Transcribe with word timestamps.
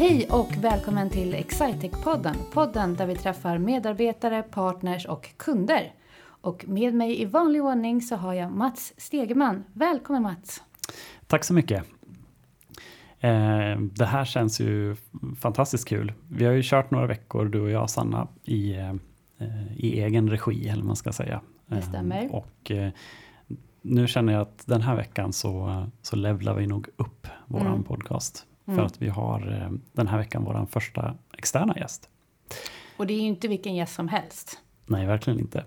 Hej 0.00 0.28
och 0.30 0.56
välkommen 0.60 1.10
till 1.10 1.34
Excitec-podden. 1.34 2.34
Podden 2.52 2.94
där 2.94 3.06
vi 3.06 3.16
träffar 3.16 3.58
medarbetare, 3.58 4.42
partners 4.42 5.06
och 5.06 5.28
kunder. 5.36 5.92
Och 6.20 6.64
med 6.68 6.94
mig 6.94 7.22
i 7.22 7.24
vanlig 7.24 7.62
ordning 7.62 8.00
så 8.00 8.16
har 8.16 8.34
jag 8.34 8.52
Mats 8.52 8.94
Stegeman. 8.96 9.64
Välkommen 9.72 10.22
Mats! 10.22 10.62
Tack 11.26 11.44
så 11.44 11.54
mycket. 11.54 11.84
Eh, 13.18 13.80
det 13.80 14.04
här 14.04 14.24
känns 14.24 14.60
ju 14.60 14.96
fantastiskt 15.40 15.88
kul. 15.88 16.12
Vi 16.28 16.44
har 16.44 16.52
ju 16.52 16.62
kört 16.64 16.90
några 16.90 17.06
veckor, 17.06 17.44
du 17.44 17.60
och 17.60 17.70
jag 17.70 17.90
Sanna, 17.90 18.28
i, 18.44 18.76
eh, 18.76 18.94
i 19.76 20.00
egen 20.00 20.30
regi, 20.30 20.68
eller 20.68 20.82
man 20.82 20.96
ska 20.96 21.12
säga. 21.12 21.40
Det 21.66 21.82
stämmer. 21.82 22.24
Eh, 22.24 22.30
och 22.30 22.72
nu 23.82 24.06
känner 24.06 24.32
jag 24.32 24.42
att 24.42 24.66
den 24.66 24.82
här 24.82 24.96
veckan 24.96 25.32
så, 25.32 25.84
så 26.02 26.16
levlar 26.16 26.54
vi 26.54 26.66
nog 26.66 26.88
upp 26.96 27.26
våran 27.46 27.66
mm. 27.66 27.84
podcast. 27.84 28.46
För 28.70 28.74
mm. 28.74 28.86
att 28.86 29.02
vi 29.02 29.08
har 29.08 29.70
den 29.92 30.06
här 30.06 30.18
veckan 30.18 30.44
vår 30.44 30.66
första 30.70 31.14
externa 31.38 31.78
gäst. 31.78 32.08
Och 32.96 33.06
det 33.06 33.14
är 33.14 33.20
ju 33.20 33.28
inte 33.28 33.48
vilken 33.48 33.74
gäst 33.74 33.94
som 33.94 34.08
helst. 34.08 34.58
Nej, 34.86 35.06
verkligen 35.06 35.40
inte. 35.40 35.64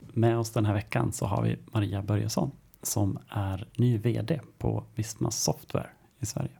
Med 0.00 0.38
oss 0.38 0.50
den 0.50 0.66
här 0.66 0.74
veckan 0.74 1.12
så 1.12 1.26
har 1.26 1.42
vi 1.42 1.56
Maria 1.72 2.02
Börjesson 2.02 2.50
som 2.82 3.18
är 3.28 3.68
ny 3.76 3.98
VD 3.98 4.40
på 4.58 4.84
Visma 4.94 5.30
Software 5.30 5.86
i 6.20 6.26
Sverige. 6.26 6.50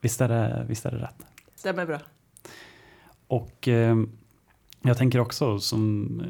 Visst 0.00 0.20
är 0.20 0.28
det, 0.28 0.66
visst 0.68 0.86
är 0.86 0.90
det 0.90 0.98
rätt? 0.98 1.26
Stämmer 1.54 1.86
bra. 1.86 1.98
Och 3.26 3.68
eh, 3.68 3.96
jag 4.82 4.98
tänker 4.98 5.18
också, 5.20 5.58
som, 5.58 6.22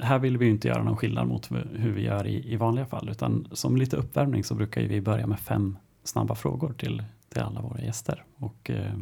här 0.00 0.18
vill 0.18 0.38
vi 0.38 0.48
inte 0.48 0.68
göra 0.68 0.82
någon 0.82 0.96
skillnad 0.96 1.28
mot 1.28 1.50
hur 1.72 1.92
vi 1.92 2.02
gör 2.02 2.26
i, 2.26 2.52
i 2.52 2.56
vanliga 2.56 2.86
fall, 2.86 3.08
utan 3.08 3.48
som 3.52 3.76
lite 3.76 3.96
uppvärmning 3.96 4.44
så 4.44 4.54
brukar 4.54 4.82
vi 4.82 5.00
börja 5.00 5.26
med 5.26 5.40
fem 5.40 5.78
snabba 6.04 6.34
frågor 6.34 6.72
till, 6.72 7.02
till 7.32 7.42
alla 7.42 7.60
våra 7.60 7.80
gäster. 7.80 8.24
Och 8.38 8.70
eh, 8.70 8.94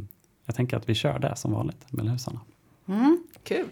jag 0.47 0.57
tänker 0.57 0.77
att 0.77 0.89
vi 0.89 0.95
kör 0.95 1.19
det 1.19 1.37
som 1.37 1.53
vanligt, 1.53 1.87
Sanna? 2.19 2.41
Mm. 2.89 3.25
Kul! 3.43 3.67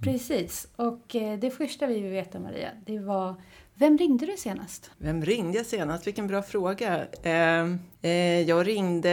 Precis, 0.00 0.68
och 0.76 1.16
eh, 1.16 1.38
det 1.38 1.50
första 1.50 1.86
vi 1.86 2.00
vill 2.00 2.12
veta 2.12 2.40
Maria, 2.40 2.70
det 2.86 2.98
var 2.98 3.34
vem 3.74 3.98
ringde 3.98 4.26
du 4.26 4.36
senast? 4.36 4.90
Vem 4.98 5.24
ringde 5.24 5.58
jag 5.58 5.66
senast? 5.66 6.06
Vilken 6.06 6.26
bra 6.26 6.42
fråga. 6.42 7.06
Eh, 7.22 7.74
eh, 8.02 8.40
jag 8.40 8.66
ringde 8.66 9.10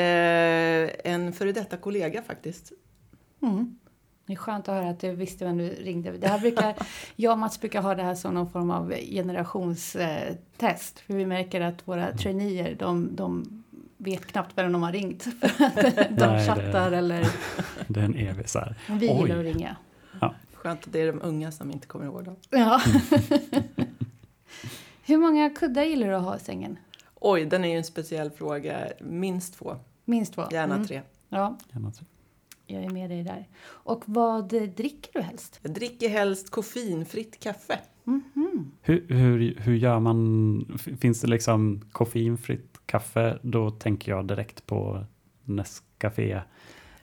en 1.03 1.33
före 1.33 1.51
detta 1.51 1.77
kollega 1.77 2.21
faktiskt. 2.21 2.71
Mm. 3.41 3.79
Det 4.25 4.33
är 4.33 4.37
skönt 4.37 4.69
att 4.69 4.75
höra 4.75 4.89
att 4.89 4.99
du 4.99 5.11
visste 5.11 5.45
vem 5.45 5.57
du 5.57 5.69
ringde. 5.69 6.11
Det 6.11 6.27
här 6.27 6.39
brukar, 6.39 6.75
jag 7.15 7.31
och 7.31 7.39
Mats 7.39 7.59
brukar 7.59 7.81
ha 7.81 7.95
det 7.95 8.03
här 8.03 8.15
som 8.15 8.33
någon 8.33 8.49
form 8.49 8.71
av 8.71 8.93
generationstest. 8.93 10.99
För 10.99 11.13
vi 11.13 11.25
märker 11.25 11.61
att 11.61 11.87
våra 11.87 12.05
mm. 12.05 12.17
traineer, 12.17 12.75
de, 12.79 13.15
de 13.15 13.63
vet 14.05 14.25
knappt 14.25 14.57
vem 14.57 14.71
de 14.71 14.83
har 14.83 14.91
ringt. 14.91 15.25
de 16.09 16.25
Nej, 16.25 16.47
chattar 16.47 16.91
det, 16.91 16.97
eller... 16.97 17.27
Det 17.87 17.99
är 17.99 18.03
en 18.03 18.15
evig 18.15 18.49
så 18.49 18.59
här. 18.59 18.75
Vi 18.87 19.07
gillar 19.07 19.37
att 19.37 19.43
ringa. 19.43 19.75
Ja. 20.21 20.35
Skönt 20.53 20.83
att 20.87 20.93
det 20.93 21.01
är 21.01 21.07
de 21.07 21.21
unga 21.21 21.51
som 21.51 21.71
inte 21.71 21.87
kommer 21.87 22.05
ihåg 22.05 22.23
dem. 22.23 22.35
Ja. 22.49 22.81
Hur 25.03 25.17
många 25.17 25.49
kuddar 25.49 25.83
gillar 25.83 26.07
du 26.07 26.15
att 26.15 26.23
ha 26.23 26.35
i 26.35 26.39
sängen? 26.39 26.77
Oj, 27.15 27.45
den 27.45 27.65
är 27.65 27.69
ju 27.69 27.77
en 27.77 27.83
speciell 27.83 28.31
fråga. 28.31 28.87
Minst 29.01 29.57
två. 29.57 29.75
Minst 30.05 30.33
två? 30.33 30.43
Gärna 30.51 30.75
mm. 30.75 30.87
tre. 30.87 31.01
Ja. 31.29 31.57
Gärna 31.73 31.91
tre. 31.91 32.05
Jag 32.67 32.83
är 32.83 32.89
med 32.89 33.09
dig 33.09 33.23
där. 33.23 33.47
Och 33.67 34.03
vad 34.05 34.47
dricker 34.75 35.13
du 35.13 35.21
helst? 35.21 35.59
Jag 35.61 35.71
dricker 35.71 36.09
helst 36.09 36.49
koffeinfritt 36.49 37.39
kaffe. 37.39 37.79
Mm 38.07 38.23
-hmm. 38.33 38.65
hur, 38.81 39.07
hur, 39.07 39.55
hur 39.59 39.75
gör 39.75 39.99
man? 39.99 40.79
Finns 40.99 41.21
det 41.21 41.27
liksom 41.27 41.81
koffeinfritt 41.91 42.74
kaffe? 42.85 43.39
Då 43.41 43.71
tänker 43.71 44.11
jag 44.11 44.27
direkt 44.27 44.65
på 44.65 45.05
Nescafé. 45.43 46.41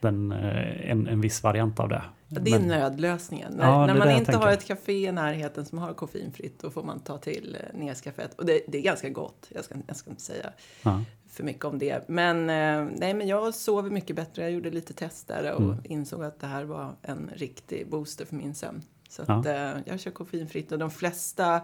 Den, 0.01 0.33
eh, 0.33 0.91
en, 0.91 1.07
en 1.07 1.21
viss 1.21 1.43
variant 1.43 1.81
av 1.81 1.89
det. 1.89 2.03
Det 2.29 2.51
är 2.51 2.59
men, 2.59 2.69
nödlösningen. 2.69 3.53
När, 3.53 3.65
ja, 3.65 3.87
när 3.87 3.95
man 3.95 4.11
inte 4.11 4.37
har 4.37 4.53
ett 4.53 4.65
café 4.65 5.07
i 5.07 5.13
närheten 5.13 5.67
som 5.67 5.79
har 5.79 5.95
koffeinfritt 5.95 6.61
då 6.61 6.71
får 6.71 6.83
man 6.83 7.01
ta 7.01 7.19
till 7.19 7.57
eh, 7.61 7.79
Nescaféet. 7.79 8.35
Och 8.39 8.47
det, 8.47 8.61
det, 8.69 8.79
är 8.79 8.83
ganska 8.83 9.09
gott, 9.09 9.47
jag 9.49 9.65
ska, 9.65 9.75
jag 9.87 9.97
ska 9.97 10.11
inte 10.11 10.23
säga 10.23 10.53
ja. 10.83 11.01
för 11.29 11.45
mycket 11.45 11.65
om 11.65 11.79
det. 11.79 12.09
Men, 12.09 12.51
eh, 12.51 12.93
nej, 12.99 13.15
men 13.15 13.29
jag 13.29 13.55
sover 13.55 13.91
mycket 13.91 14.17
bättre, 14.17 14.43
jag 14.43 14.51
gjorde 14.51 14.71
lite 14.71 14.93
tester 14.93 15.53
och 15.53 15.63
mm. 15.63 15.79
insåg 15.85 16.25
att 16.25 16.41
det 16.41 16.47
här 16.47 16.65
var 16.65 16.97
en 17.03 17.31
riktig 17.37 17.91
booster 17.91 18.25
för 18.25 18.37
min 18.37 18.55
sömn. 18.55 18.83
Så 19.09 19.23
att, 19.23 19.45
ja. 19.45 19.73
Jag 19.85 20.01
kör 20.01 20.11
koffeinfritt 20.11 20.73
och 20.73 20.79
de 20.79 20.91
flesta 20.91 21.61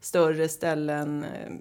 större 0.00 0.48
ställen, 0.48 1.24
ja, 1.24 1.56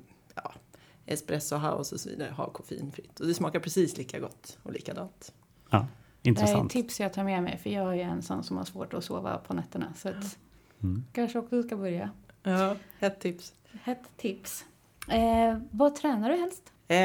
Espresso 1.09 1.55
House 1.55 1.95
och 1.95 2.01
så 2.01 2.09
vidare 2.09 2.31
har 2.31 2.45
koffeinfritt. 2.45 3.19
Och 3.19 3.27
det 3.27 3.33
smakar 3.33 3.59
precis 3.59 3.97
lika 3.97 4.19
gott 4.19 4.57
och 4.63 4.73
likadant. 4.73 5.33
Ja. 5.69 5.87
Intressant. 6.21 6.73
Det 6.73 6.79
är 6.79 6.81
tips 6.83 6.99
jag 6.99 7.13
tar 7.13 7.23
med 7.23 7.43
mig 7.43 7.57
för 7.57 7.69
jag 7.69 7.97
är 7.97 8.03
en 8.03 8.21
sån 8.21 8.43
som 8.43 8.57
har 8.57 8.63
svårt 8.63 8.93
att 8.93 9.03
sova 9.03 9.37
på 9.37 9.53
nätterna. 9.53 9.93
Så 9.95 10.09
att 10.09 10.37
mm. 10.83 11.05
kanske 11.13 11.39
också 11.39 11.63
ska 11.63 11.77
börja. 11.77 12.09
Ja, 12.43 12.75
hett 12.99 13.19
tips. 13.19 13.53
Hett 13.83 14.03
tips. 14.17 14.65
Eh, 15.07 15.57
vad 15.71 15.95
tränar 15.95 16.29
du 16.29 16.35
helst? 16.35 16.73
Eh, 16.87 16.97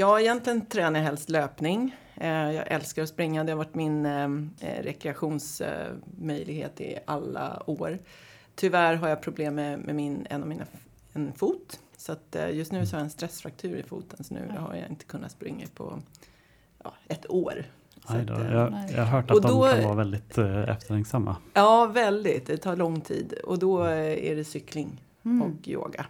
ja, 0.00 0.20
egentligen 0.20 0.66
tränar 0.66 1.00
jag 1.00 1.06
helst 1.06 1.28
löpning. 1.28 1.96
Eh, 2.14 2.52
jag 2.52 2.72
älskar 2.72 3.02
att 3.02 3.08
springa. 3.08 3.44
Det 3.44 3.52
har 3.52 3.56
varit 3.56 3.74
min 3.74 4.06
eh, 4.06 4.24
eh 4.60 4.82
rekreationsmöjlighet 4.82 6.80
i 6.80 6.98
alla 7.06 7.62
år. 7.66 7.98
Tyvärr 8.54 8.94
har 8.94 9.08
jag 9.08 9.22
problem 9.22 9.54
med, 9.54 9.78
med 9.78 9.94
min, 9.94 10.26
en 10.30 10.42
av 10.42 10.48
mina 10.48 10.64
en 11.12 11.32
fot. 11.32 11.80
Så 12.08 12.12
att, 12.12 12.36
eh, 12.36 12.50
just 12.50 12.72
nu 12.72 12.86
så 12.86 12.96
har 12.96 13.00
jag 13.00 13.04
en 13.04 13.10
stressfraktur 13.10 13.76
i 13.76 13.82
foten 13.82 14.24
så 14.24 14.34
nu 14.34 14.52
har 14.58 14.74
jag 14.74 14.90
inte 14.90 15.04
kunnat 15.04 15.32
springa 15.32 15.66
på 15.74 15.98
ja, 16.84 16.94
ett 17.08 17.30
år. 17.30 17.64
Aj 18.06 18.24
då, 18.24 18.34
jag, 18.34 18.74
jag 18.94 19.04
har 19.04 19.04
hört 19.04 19.30
att 19.30 19.42
då, 19.42 19.66
de 19.66 19.72
kan 19.72 19.84
vara 19.84 19.94
väldigt 19.94 20.38
eh, 20.38 20.68
eftertänksamma. 20.68 21.36
Ja, 21.54 21.86
väldigt. 21.86 22.46
Det 22.46 22.56
tar 22.56 22.76
lång 22.76 23.00
tid. 23.00 23.32
Och 23.32 23.58
då 23.58 23.82
är 23.82 24.36
det 24.36 24.44
cykling 24.44 25.04
mm. 25.24 25.42
och 25.42 25.68
yoga. 25.68 26.06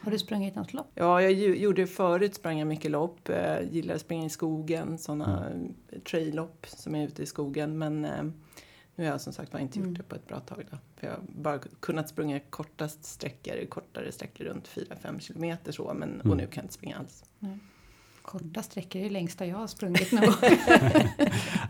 Har 0.00 0.10
du 0.10 0.18
sprungit 0.18 0.54
något 0.54 0.72
lopp? 0.72 0.90
Ja, 0.94 1.22
jag 1.22 1.32
gjorde 1.32 1.86
förut 1.86 2.34
sprang 2.34 2.58
jag 2.58 2.68
mycket 2.68 2.90
lopp. 2.90 3.28
Jag 3.28 3.64
gillar 3.64 3.94
att 3.94 4.00
springa 4.00 4.26
i 4.26 4.30
skogen, 4.30 4.98
sådana 4.98 5.46
mm. 5.46 5.74
trail-lopp 6.10 6.66
som 6.68 6.94
är 6.94 7.06
ute 7.06 7.22
i 7.22 7.26
skogen. 7.26 7.78
Men 7.78 8.04
eh, 8.04 8.24
nu 9.00 9.06
har 9.06 9.12
jag 9.12 9.20
som 9.20 9.32
sagt 9.32 9.54
inte 9.54 9.78
gjort 9.78 9.86
mm. 9.86 9.96
det 9.96 10.02
på 10.02 10.14
ett 10.14 10.28
bra 10.28 10.40
tag. 10.40 10.64
Då. 10.70 10.78
För 10.96 11.06
jag 11.06 11.14
har 11.14 11.22
bara 11.28 11.58
kunnat 11.58 12.08
springa 12.08 12.40
kortast 12.40 13.04
sträckor, 13.04 13.66
kortare 13.66 14.12
sträckor 14.12 14.44
runt 14.44 14.68
4-5 14.68 15.18
kilometer 15.18 15.72
så. 15.72 15.94
Men, 15.94 16.14
mm. 16.14 16.30
Och 16.30 16.36
nu 16.36 16.46
kan 16.46 16.54
jag 16.54 16.64
inte 16.64 16.74
springa 16.74 16.98
alls. 16.98 17.24
Nej. 17.38 17.58
Korta 18.22 18.62
sträckor 18.62 19.00
är 19.00 19.04
det 19.04 19.10
längsta 19.10 19.46
jag 19.46 19.56
har 19.56 19.66
sprungit 19.66 20.12
nu. 20.12 20.20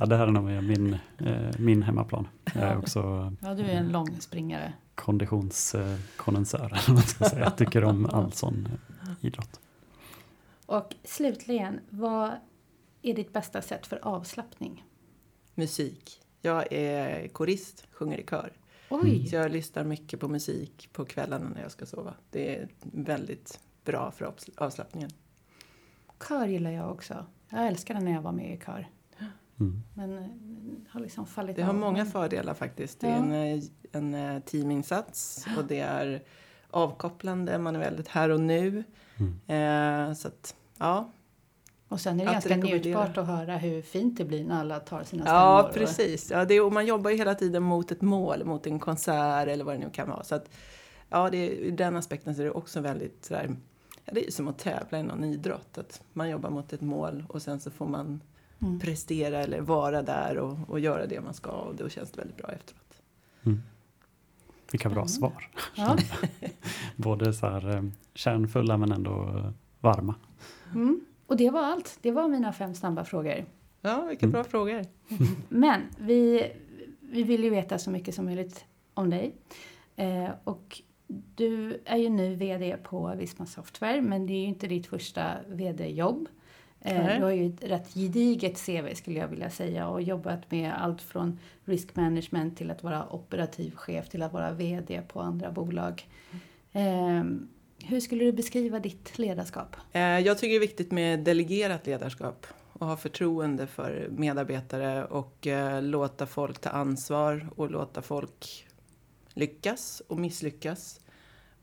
ja, 0.00 0.06
det 0.06 0.16
här 0.16 0.26
är 0.26 0.30
nog 0.30 0.44
min, 0.44 0.96
eh, 1.18 1.58
min 1.58 1.82
hemmaplan. 1.82 2.28
Jag 2.54 2.62
är 2.62 2.78
också 2.78 3.32
ja, 3.40 3.54
du 3.54 3.62
är 3.62 3.76
en 3.76 3.88
lång 3.88 4.20
springare. 4.20 4.72
Konditionskondensör, 4.94 6.66
eller 6.84 6.94
man 6.94 7.02
ska 7.02 7.24
säga. 7.24 7.44
Jag 7.44 7.56
tycker 7.56 7.84
om 7.84 8.06
all 8.06 8.32
sån 8.32 8.68
eh, 9.02 9.26
idrott. 9.26 9.60
Och 10.66 10.94
slutligen, 11.04 11.80
vad 11.90 12.30
är 13.02 13.14
ditt 13.14 13.32
bästa 13.32 13.62
sätt 13.62 13.86
för 13.86 13.98
avslappning? 14.02 14.84
Musik. 15.54 16.20
Jag 16.40 16.72
är 16.72 17.28
korist, 17.28 17.86
sjunger 17.92 18.18
i 18.18 18.26
kör. 18.26 18.52
Oj. 18.90 19.26
Så 19.26 19.36
jag 19.36 19.50
lyssnar 19.50 19.84
mycket 19.84 20.20
på 20.20 20.28
musik 20.28 20.88
på 20.92 21.04
kvällarna 21.04 21.48
när 21.48 21.62
jag 21.62 21.70
ska 21.70 21.86
sova. 21.86 22.14
Det 22.30 22.56
är 22.56 22.68
väldigt 22.82 23.60
bra 23.84 24.10
för 24.10 24.34
avslappningen. 24.56 25.10
Kör 26.28 26.46
gillar 26.46 26.70
jag 26.70 26.90
också. 26.90 27.26
Jag 27.48 27.66
älskade 27.66 28.00
när 28.00 28.12
jag 28.12 28.22
var 28.22 28.32
med 28.32 28.54
i 28.54 28.60
kör. 28.66 28.88
Mm. 29.60 29.82
Men 29.94 30.18
eh, 30.18 30.24
har 30.88 31.00
liksom 31.00 31.26
fallit 31.26 31.56
Det 31.56 31.62
har 31.62 31.72
många 31.72 32.06
fördelar 32.06 32.54
faktiskt. 32.54 33.00
Det 33.00 33.06
är 33.06 33.16
en, 33.16 33.32
eh, 33.32 33.62
en 33.92 34.14
eh, 34.14 34.40
teaminsats 34.42 35.46
och 35.58 35.64
det 35.64 35.80
är 35.80 36.22
avkopplande. 36.70 37.58
Man 37.58 37.76
är 37.76 37.80
väldigt 37.80 38.08
här 38.08 38.28
och 38.28 38.40
nu. 38.40 38.84
Mm. 39.16 40.10
Eh, 40.10 40.14
så 40.14 40.28
att, 40.28 40.56
ja. 40.78 41.10
Och 41.90 42.00
sen 42.00 42.20
är 42.20 42.26
det 42.26 42.32
ganska 42.32 42.56
njutbart 42.56 43.18
att 43.18 43.26
höra 43.26 43.56
hur 43.56 43.82
fint 43.82 44.18
det 44.18 44.24
blir 44.24 44.44
när 44.44 44.60
alla 44.60 44.80
tar 44.80 45.04
sina 45.04 45.22
stämmor. 45.22 45.40
Ja, 45.40 45.70
precis. 45.74 46.30
Ja, 46.30 46.44
det 46.44 46.54
är, 46.54 46.64
och 46.64 46.72
man 46.72 46.86
jobbar 46.86 47.10
ju 47.10 47.16
hela 47.16 47.34
tiden 47.34 47.62
mot 47.62 47.92
ett 47.92 48.02
mål, 48.02 48.44
mot 48.44 48.66
en 48.66 48.78
konsert 48.78 49.48
eller 49.48 49.64
vad 49.64 49.74
det 49.74 49.78
nu 49.78 49.90
kan 49.90 50.08
vara. 50.08 50.24
Så 50.24 50.34
att, 50.34 50.50
ja, 51.08 51.30
det 51.30 51.48
ur 51.48 51.70
den 51.70 51.96
aspekten 51.96 52.34
så 52.34 52.40
är 52.40 52.44
det 52.44 52.50
också 52.50 52.80
väldigt 52.80 53.24
sådär, 53.24 53.56
det 54.04 54.26
är 54.26 54.30
som 54.30 54.48
att 54.48 54.58
tävla 54.58 54.98
i 54.98 55.02
någon 55.02 55.24
idrott. 55.24 55.78
Att 55.78 56.02
man 56.12 56.30
jobbar 56.30 56.50
mot 56.50 56.72
ett 56.72 56.80
mål 56.80 57.24
och 57.28 57.42
sen 57.42 57.60
så 57.60 57.70
får 57.70 57.86
man 57.86 58.20
mm. 58.62 58.80
prestera 58.80 59.38
eller 59.38 59.60
vara 59.60 60.02
där 60.02 60.38
och, 60.38 60.58
och 60.68 60.80
göra 60.80 61.06
det 61.06 61.20
man 61.20 61.34
ska 61.34 61.50
och 61.50 61.74
då 61.74 61.88
känns 61.88 62.10
det 62.10 62.18
väldigt 62.18 62.36
bra 62.36 62.52
efteråt. 62.52 63.02
Mm. 63.42 63.62
Vilka 64.72 64.88
bra 64.88 64.98
mm. 64.98 65.08
svar. 65.08 65.48
Ja. 65.76 65.96
Både 66.96 67.32
så 67.32 67.46
här 67.46 67.76
eh, 67.76 67.82
kärnfulla 68.14 68.76
men 68.76 68.92
ändå 68.92 69.44
varma. 69.80 70.14
Mm. 70.74 71.00
Och 71.30 71.36
det 71.36 71.50
var 71.50 71.62
allt. 71.62 71.98
Det 72.02 72.10
var 72.10 72.28
mina 72.28 72.52
fem 72.52 72.74
snabba 72.74 73.04
frågor. 73.04 73.44
Ja, 73.80 74.04
vilka 74.04 74.26
bra 74.26 74.40
mm. 74.40 74.50
frågor. 74.50 74.84
men 75.48 75.82
vi, 75.98 76.52
vi 77.00 77.22
vill 77.22 77.44
ju 77.44 77.50
veta 77.50 77.78
så 77.78 77.90
mycket 77.90 78.14
som 78.14 78.24
möjligt 78.24 78.64
om 78.94 79.10
dig. 79.10 79.34
Eh, 79.96 80.28
och 80.44 80.80
du 81.36 81.80
är 81.84 81.96
ju 81.96 82.08
nu 82.08 82.34
VD 82.34 82.76
på 82.82 83.14
Visma 83.16 83.46
Software, 83.46 84.00
men 84.00 84.26
det 84.26 84.32
är 84.32 84.40
ju 84.40 84.46
inte 84.46 84.66
ditt 84.66 84.86
första 84.86 85.34
VD-jobb. 85.48 86.28
Eh, 86.80 87.16
du 87.16 87.22
har 87.22 87.30
ju 87.30 87.46
ett 87.46 87.64
rätt 87.64 87.94
gediget 87.94 88.66
CV 88.66 88.94
skulle 88.94 89.18
jag 89.18 89.28
vilja 89.28 89.50
säga 89.50 89.88
och 89.88 90.02
jobbat 90.02 90.50
med 90.50 90.82
allt 90.82 91.02
från 91.02 91.38
risk 91.64 91.96
management 91.96 92.56
till 92.56 92.70
att 92.70 92.82
vara 92.82 93.12
operativ 93.12 93.74
chef 93.74 94.08
till 94.08 94.22
att 94.22 94.32
vara 94.32 94.52
VD 94.52 95.02
på 95.08 95.20
andra 95.20 95.50
bolag. 95.50 96.06
Eh, 96.72 97.24
hur 97.84 98.00
skulle 98.00 98.24
du 98.24 98.32
beskriva 98.32 98.80
ditt 98.80 99.18
ledarskap? 99.18 99.76
Eh, 99.92 100.02
jag 100.02 100.38
tycker 100.38 100.50
det 100.50 100.56
är 100.56 100.60
viktigt 100.60 100.90
med 100.90 101.20
delegerat 101.20 101.86
ledarskap 101.86 102.46
och 102.72 102.86
ha 102.86 102.96
förtroende 102.96 103.66
för 103.66 104.08
medarbetare 104.10 105.04
och 105.04 105.46
eh, 105.46 105.82
låta 105.82 106.26
folk 106.26 106.58
ta 106.58 106.70
ansvar 106.70 107.48
och 107.56 107.70
låta 107.70 108.02
folk 108.02 108.66
lyckas 109.34 110.02
och 110.06 110.18
misslyckas. 110.18 111.00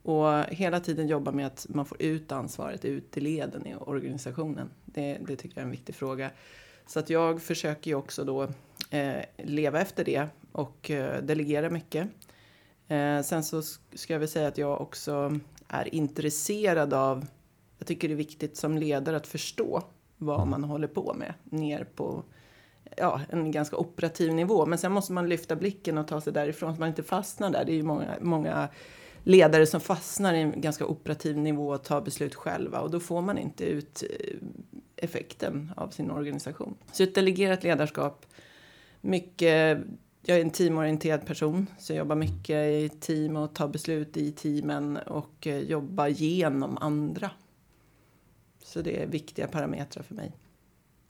Och 0.03 0.43
hela 0.43 0.79
tiden 0.79 1.07
jobba 1.07 1.31
med 1.31 1.47
att 1.47 1.65
man 1.69 1.85
får 1.85 2.01
ut 2.01 2.31
ansvaret 2.31 2.85
ut 2.85 3.17
i 3.17 3.21
leden 3.21 3.67
i 3.67 3.75
organisationen. 3.75 4.69
Det, 4.85 5.17
det 5.27 5.35
tycker 5.35 5.57
jag 5.57 5.61
är 5.61 5.65
en 5.65 5.71
viktig 5.71 5.95
fråga. 5.95 6.31
Så 6.87 6.99
att 6.99 7.09
jag 7.09 7.41
försöker 7.41 7.91
ju 7.91 7.95
också 7.95 8.23
då 8.23 8.43
eh, 8.89 9.21
leva 9.37 9.81
efter 9.81 10.03
det 10.03 10.27
och 10.51 10.91
eh, 10.91 11.23
delegera 11.23 11.69
mycket. 11.69 12.07
Eh, 12.87 13.21
sen 13.21 13.43
så 13.43 13.61
ska 13.93 14.13
jag 14.13 14.19
väl 14.19 14.29
säga 14.29 14.47
att 14.47 14.57
jag 14.57 14.81
också 14.81 15.39
är 15.67 15.95
intresserad 15.95 16.93
av, 16.93 17.25
jag 17.77 17.87
tycker 17.87 18.07
det 18.07 18.13
är 18.13 18.15
viktigt 18.15 18.57
som 18.57 18.77
ledare 18.77 19.17
att 19.17 19.27
förstå 19.27 19.83
vad 20.17 20.37
mm. 20.37 20.49
man 20.49 20.63
håller 20.63 20.87
på 20.87 21.13
med 21.13 21.33
ner 21.43 21.83
på 21.95 22.23
ja, 22.97 23.21
en 23.29 23.51
ganska 23.51 23.77
operativ 23.77 24.33
nivå. 24.33 24.65
Men 24.65 24.77
sen 24.77 24.91
måste 24.91 25.13
man 25.13 25.29
lyfta 25.29 25.55
blicken 25.55 25.97
och 25.97 26.07
ta 26.07 26.21
sig 26.21 26.33
därifrån 26.33 26.75
så 26.75 26.79
man 26.79 26.89
inte 26.89 27.03
fastnar 27.03 27.49
där. 27.49 27.65
Det 27.65 27.71
är 27.71 27.75
ju 27.75 27.83
många, 27.83 28.15
många 28.21 28.69
ledare 29.23 29.65
som 29.65 29.81
fastnar 29.81 30.33
i 30.33 30.41
en 30.41 30.61
ganska 30.61 30.85
operativ 30.85 31.37
nivå 31.37 31.67
och 31.67 31.83
tar 31.83 32.01
beslut 32.01 32.35
själva 32.35 32.79
och 32.79 32.91
då 32.91 32.99
får 32.99 33.21
man 33.21 33.37
inte 33.37 33.65
ut 33.65 34.03
eh, 34.03 34.37
effekten 34.95 35.71
av 35.75 35.89
sin 35.89 36.11
organisation. 36.11 36.77
Så 36.91 37.03
ett 37.03 37.15
delegerat 37.15 37.63
ledarskap, 37.63 38.25
mycket 39.01 39.79
jag 40.27 40.37
är 40.37 40.41
en 40.41 40.49
teamorienterad 40.49 41.25
person, 41.25 41.67
så 41.79 41.93
jag 41.93 41.97
jobbar 41.97 42.15
mycket 42.15 42.55
i 42.55 42.89
team 42.99 43.35
och 43.35 43.55
tar 43.55 43.67
beslut 43.67 44.17
i 44.17 44.31
teamen 44.31 44.97
och 44.97 45.47
eh, 45.47 45.59
jobbar 45.59 46.07
genom 46.07 46.77
andra. 46.77 47.31
Så 48.63 48.81
det 48.81 49.03
är 49.03 49.07
viktiga 49.07 49.47
parametrar 49.47 50.03
för 50.03 50.15
mig. 50.15 50.31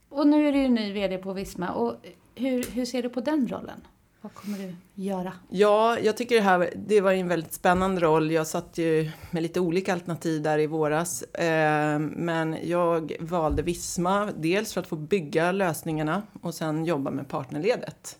Och 0.09 0.27
nu 0.27 0.47
är 0.47 0.51
du 0.51 0.67
ny 0.67 0.93
VD 0.93 1.17
på 1.17 1.33
Visma. 1.33 1.69
Och 1.69 1.95
hur, 2.35 2.63
hur 2.63 2.85
ser 2.85 3.03
du 3.03 3.09
på 3.09 3.21
den 3.21 3.47
rollen? 3.47 3.81
Vad 4.21 4.33
kommer 4.33 4.57
du 4.57 4.75
göra? 5.03 5.33
Ja, 5.49 5.99
jag 5.99 6.17
tycker 6.17 6.35
det 6.35 6.41
här 6.41 6.73
det 6.75 7.01
var 7.01 7.11
en 7.11 7.27
väldigt 7.27 7.53
spännande 7.53 8.01
roll. 8.01 8.31
Jag 8.31 8.47
satt 8.47 8.77
ju 8.77 9.11
med 9.31 9.43
lite 9.43 9.59
olika 9.59 9.93
alternativ 9.93 10.41
där 10.41 10.59
i 10.59 10.67
våras. 10.67 11.23
Eh, 11.23 11.99
men 11.99 12.57
jag 12.63 13.11
valde 13.19 13.61
Visma, 13.61 14.29
dels 14.37 14.73
för 14.73 14.81
att 14.81 14.87
få 14.87 14.95
bygga 14.95 15.51
lösningarna 15.51 16.21
och 16.41 16.53
sen 16.53 16.85
jobba 16.85 17.11
med 17.11 17.27
partnerledet 17.27 18.19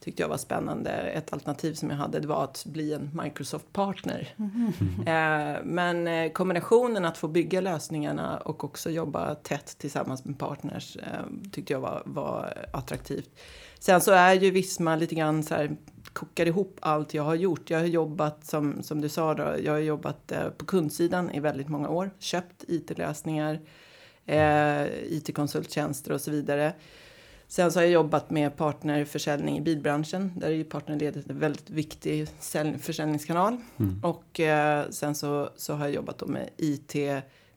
tyckte 0.00 0.22
jag 0.22 0.28
var 0.28 0.36
spännande. 0.36 0.90
Ett 0.90 1.32
alternativ 1.32 1.74
som 1.74 1.90
jag 1.90 1.96
hade 1.96 2.20
det 2.20 2.26
var 2.26 2.44
att 2.44 2.64
bli 2.66 2.92
en 2.92 3.10
Microsoft-partner. 3.22 4.34
Mm. 4.38 4.72
Eh, 5.00 5.58
men 5.64 6.06
eh, 6.06 6.32
kombinationen 6.32 7.04
att 7.04 7.18
få 7.18 7.28
bygga 7.28 7.60
lösningarna 7.60 8.38
och 8.38 8.64
också 8.64 8.90
jobba 8.90 9.34
tätt 9.34 9.78
tillsammans 9.78 10.24
med 10.24 10.38
partners 10.38 10.96
eh, 10.96 11.50
tyckte 11.52 11.72
jag 11.72 11.80
var, 11.80 12.02
var 12.06 12.66
attraktivt. 12.72 13.30
Sen 13.78 14.00
så 14.00 14.12
är 14.12 14.34
ju 14.34 14.50
Visma 14.50 14.96
lite 14.96 15.14
grann 15.14 15.42
så 15.42 15.54
här, 15.54 15.76
kokar 16.12 16.46
ihop 16.46 16.78
allt 16.80 17.14
jag 17.14 17.22
har 17.22 17.34
gjort. 17.34 17.70
Jag 17.70 17.78
har 17.78 17.86
jobbat, 17.86 18.44
som, 18.44 18.82
som 18.82 19.00
du 19.00 19.08
sa, 19.08 19.34
då, 19.34 19.54
jag 19.64 19.72
har 19.72 19.78
jobbat 19.78 20.32
eh, 20.32 20.48
på 20.48 20.64
kundsidan 20.64 21.30
i 21.30 21.40
väldigt 21.40 21.68
många 21.68 21.88
år. 21.88 22.10
Köpt 22.18 22.64
IT-lösningar, 22.68 23.60
eh, 24.26 24.84
IT-konsulttjänster 24.86 26.12
och 26.12 26.20
så 26.20 26.30
vidare. 26.30 26.72
Sen 27.50 27.72
så 27.72 27.78
har 27.78 27.84
jag 27.84 27.92
jobbat 27.92 28.30
med 28.30 28.56
partnerförsäljning 28.56 29.58
i 29.58 29.60
bilbranschen. 29.60 30.32
Där 30.36 30.46
är 30.46 30.52
ju 30.52 30.64
partnerledet 30.64 31.30
en 31.30 31.38
väldigt 31.38 31.70
viktig 31.70 32.28
försäljningskanal. 32.80 33.56
Mm. 33.76 34.04
Och 34.04 34.40
eh, 34.40 34.90
sen 34.90 35.14
så, 35.14 35.50
så 35.56 35.74
har 35.74 35.84
jag 35.84 35.94
jobbat 35.94 36.28
med 36.28 36.50
IT, 36.56 36.94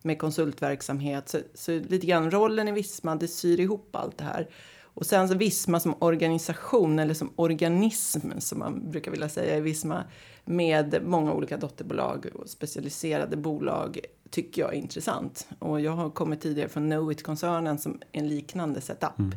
med 0.01 0.19
konsultverksamhet. 0.19 1.29
Så, 1.29 1.39
så 1.53 1.71
lite 1.71 2.07
grann 2.07 2.31
rollen 2.31 2.67
i 2.67 2.71
Visma, 2.71 3.15
det 3.15 3.27
syr 3.27 3.59
ihop 3.59 3.95
allt 3.95 4.17
det 4.17 4.23
här. 4.23 4.49
Och 4.83 5.05
sen 5.05 5.27
så 5.27 5.35
Visma 5.35 5.79
som 5.79 5.95
organisation, 5.99 6.99
eller 6.99 7.13
som 7.13 7.33
organism 7.35 8.29
som 8.39 8.59
man 8.59 8.91
brukar 8.91 9.11
vilja 9.11 9.29
säga 9.29 9.57
i 9.57 9.61
Visma, 9.61 10.03
med 10.45 11.03
många 11.03 11.33
olika 11.33 11.57
dotterbolag 11.57 12.25
och 12.33 12.49
specialiserade 12.49 13.37
bolag 13.37 13.99
tycker 14.29 14.61
jag 14.61 14.73
är 14.73 14.77
intressant. 14.77 15.47
Och 15.59 15.81
jag 15.81 15.91
har 15.91 16.09
kommit 16.09 16.41
tidigare 16.41 16.69
från 16.69 16.91
Knowit-koncernen 16.91 17.77
som 17.77 18.01
en 18.11 18.27
liknande 18.27 18.81
setup. 18.81 19.19
Mm. 19.19 19.31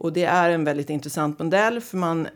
Och 0.00 0.12
det 0.12 0.24
är 0.24 0.50
en 0.50 0.64
väldigt 0.64 0.90
intressant 0.90 1.38
modell 1.38 1.80
för 1.80 1.96
man 1.96 2.28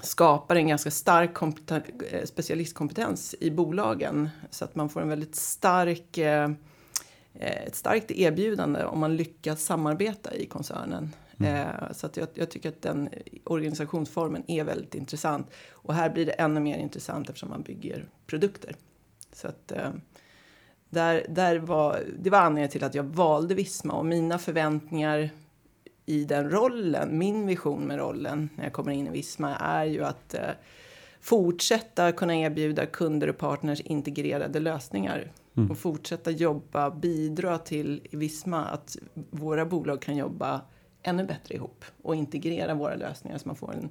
skapar 0.00 0.56
en 0.56 0.68
ganska 0.68 0.90
stark 0.90 1.42
eh, 1.42 2.24
specialistkompetens 2.24 3.34
i 3.40 3.50
bolagen 3.50 4.28
så 4.50 4.64
att 4.64 4.74
man 4.74 4.88
får 4.88 5.00
en 5.00 5.08
väldigt 5.08 5.36
stark 5.36 6.18
eh, 6.18 6.50
eh, 7.34 7.62
ett 7.66 7.74
starkt 7.74 8.10
erbjudande 8.10 8.84
om 8.84 8.98
man 8.98 9.16
lyckas 9.16 9.64
samarbeta 9.64 10.34
i 10.34 10.46
koncernen. 10.46 11.14
Mm. 11.38 11.66
Så 11.92 12.06
att 12.06 12.16
jag, 12.16 12.28
jag, 12.34 12.50
tycker 12.50 12.68
att 12.68 12.82
den 12.82 13.08
organisationsformen 13.44 14.44
är 14.46 14.64
väldigt 14.64 14.94
intressant. 14.94 15.46
Och 15.70 15.94
här 15.94 16.10
blir 16.10 16.26
det 16.26 16.32
ännu 16.32 16.60
mer 16.60 16.78
intressant 16.78 17.28
eftersom 17.28 17.48
man 17.48 17.62
bygger 17.62 18.08
produkter. 18.26 18.76
Så 19.32 19.48
att 19.48 19.72
där, 20.90 21.26
där 21.28 21.58
var, 21.58 22.02
det 22.18 22.30
var 22.30 22.38
anledningen 22.38 22.70
till 22.70 22.84
att 22.84 22.94
jag 22.94 23.04
valde 23.04 23.54
Visma 23.54 23.94
och 23.94 24.06
mina 24.06 24.38
förväntningar 24.38 25.30
i 26.10 26.24
den 26.24 26.50
rollen, 26.50 27.18
min 27.18 27.46
vision 27.46 27.86
med 27.86 27.98
rollen 27.98 28.48
när 28.56 28.64
jag 28.64 28.72
kommer 28.72 28.92
in 28.92 29.06
i 29.06 29.10
Visma 29.10 29.56
är 29.56 29.84
ju 29.84 30.04
att 30.04 30.34
eh, 30.34 30.50
fortsätta 31.20 32.12
kunna 32.12 32.36
erbjuda 32.36 32.86
kunder 32.86 33.28
och 33.28 33.38
partners 33.38 33.80
integrerade 33.80 34.60
lösningar. 34.60 35.32
Mm. 35.56 35.70
Och 35.70 35.78
fortsätta 35.78 36.30
jobba, 36.30 36.90
bidra 36.90 37.58
till 37.58 38.08
i 38.10 38.16
Visma 38.16 38.64
att 38.64 38.96
våra 39.30 39.66
bolag 39.66 40.02
kan 40.02 40.16
jobba 40.16 40.60
ännu 41.02 41.24
bättre 41.24 41.54
ihop 41.54 41.84
och 42.02 42.16
integrera 42.16 42.74
våra 42.74 42.94
lösningar 42.94 43.38
så 43.38 43.48
man 43.48 43.56
får 43.56 43.74
en 43.74 43.90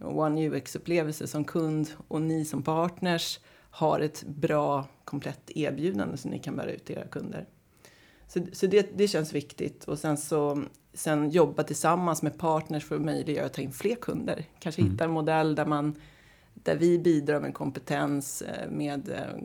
One 0.00 0.48
UX-upplevelse 0.48 1.26
som 1.26 1.44
kund 1.44 1.90
och 2.08 2.22
ni 2.22 2.44
som 2.44 2.62
partners 2.62 3.40
har 3.70 4.00
ett 4.00 4.24
bra 4.26 4.84
komplett 5.04 5.50
erbjudande 5.54 6.16
som 6.16 6.30
ni 6.30 6.38
kan 6.38 6.56
bära 6.56 6.70
ut 6.70 6.84
till 6.84 6.96
era 6.96 7.06
kunder. 7.06 7.46
Så, 8.28 8.40
så 8.52 8.66
det, 8.66 8.98
det 8.98 9.08
känns 9.08 9.32
viktigt 9.32 9.84
och 9.84 9.98
sen 9.98 10.16
så 10.16 10.64
sen 10.98 11.30
jobba 11.30 11.62
tillsammans 11.62 12.22
med 12.22 12.38
partners 12.38 12.84
för 12.84 12.96
att 12.96 13.02
möjliggöra 13.02 13.46
att 13.46 13.52
ta 13.52 13.62
in 13.62 13.72
fler 13.72 13.94
kunder. 13.94 14.44
Kanske 14.58 14.82
mm. 14.82 14.92
hitta 14.92 15.04
en 15.04 15.10
modell 15.10 15.54
där, 15.54 15.66
man, 15.66 15.94
där 16.54 16.76
vi 16.76 16.98
bidrar 16.98 17.40
med 17.40 17.54
kompetens, 17.54 18.42
eh, 18.42 18.70
med 18.70 19.08
eh, 19.08 19.42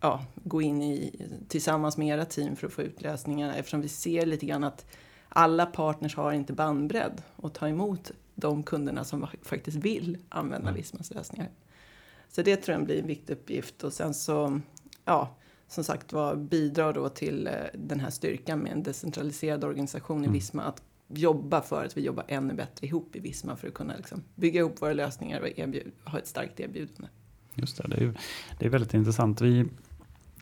ja, 0.00 0.24
gå 0.34 0.62
in 0.62 0.82
i, 0.82 1.26
tillsammans 1.48 1.96
med 1.96 2.08
era 2.08 2.24
team 2.24 2.56
för 2.56 2.66
att 2.66 2.72
få 2.72 2.82
ut 2.82 3.02
lösningarna 3.02 3.56
eftersom 3.56 3.80
vi 3.80 3.88
ser 3.88 4.26
lite 4.26 4.46
grann 4.46 4.64
att 4.64 4.86
alla 5.28 5.66
partners 5.66 6.16
har 6.16 6.32
inte 6.32 6.52
bandbredd 6.52 7.22
att 7.42 7.54
ta 7.54 7.68
emot 7.68 8.10
de 8.34 8.62
kunderna 8.62 9.04
som 9.04 9.26
faktiskt 9.42 9.76
vill 9.76 10.18
använda 10.28 10.68
mm. 10.68 10.74
Vismas 10.74 11.10
lösningar. 11.10 11.50
Så 12.28 12.42
det 12.42 12.56
tror 12.56 12.78
jag 12.78 12.84
blir 12.84 13.00
en 13.00 13.06
viktig 13.06 13.32
uppgift 13.32 13.84
och 13.84 13.92
sen 13.92 14.14
så, 14.14 14.60
ja, 15.04 15.36
som 15.68 15.84
sagt 15.84 16.12
var 16.12 16.36
bidrar 16.36 16.92
då 16.92 17.08
till 17.08 17.46
eh, 17.46 17.52
den 17.74 18.00
här 18.00 18.10
styrkan 18.10 18.58
med 18.58 18.72
en 18.72 18.82
decentraliserad 18.82 19.64
organisation 19.64 20.20
i 20.20 20.24
mm. 20.24 20.32
Visma 20.32 20.62
att 20.62 20.82
jobba 21.08 21.62
för 21.62 21.84
att 21.84 21.96
vi 21.96 22.00
jobbar 22.00 22.24
ännu 22.28 22.54
bättre 22.54 22.86
ihop 22.86 23.16
i 23.16 23.20
Visma 23.20 23.56
för 23.56 23.68
att 23.68 23.74
kunna 23.74 23.96
liksom 23.96 24.22
bygga 24.34 24.60
ihop 24.60 24.82
våra 24.82 24.92
lösningar 24.92 25.40
och 25.40 25.58
erbjud, 25.58 25.92
ha 26.04 26.18
ett 26.18 26.26
starkt 26.26 26.60
erbjudande. 26.60 27.08
Just 27.54 27.76
det, 27.76 27.88
det 27.88 27.96
är, 27.96 28.00
ju, 28.00 28.14
det 28.58 28.66
är 28.66 28.70
väldigt 28.70 28.94
intressant. 28.94 29.40
Vi, 29.40 29.64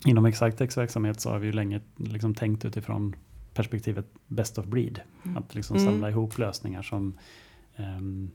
inom 0.06 0.26
Exactex 0.26 0.76
verksamhet 0.76 1.20
så 1.20 1.30
har 1.30 1.38
vi 1.38 1.46
ju 1.46 1.52
länge 1.52 1.80
liksom 1.96 2.34
tänkt 2.34 2.64
utifrån 2.64 3.16
perspektivet 3.54 4.06
best 4.26 4.58
of 4.58 4.66
breed. 4.66 5.00
Mm. 5.24 5.36
Att 5.36 5.54
liksom 5.54 5.78
samla 5.78 6.08
mm. 6.08 6.10
ihop 6.10 6.38
lösningar 6.38 6.82
som 6.82 7.18
um, 7.76 8.30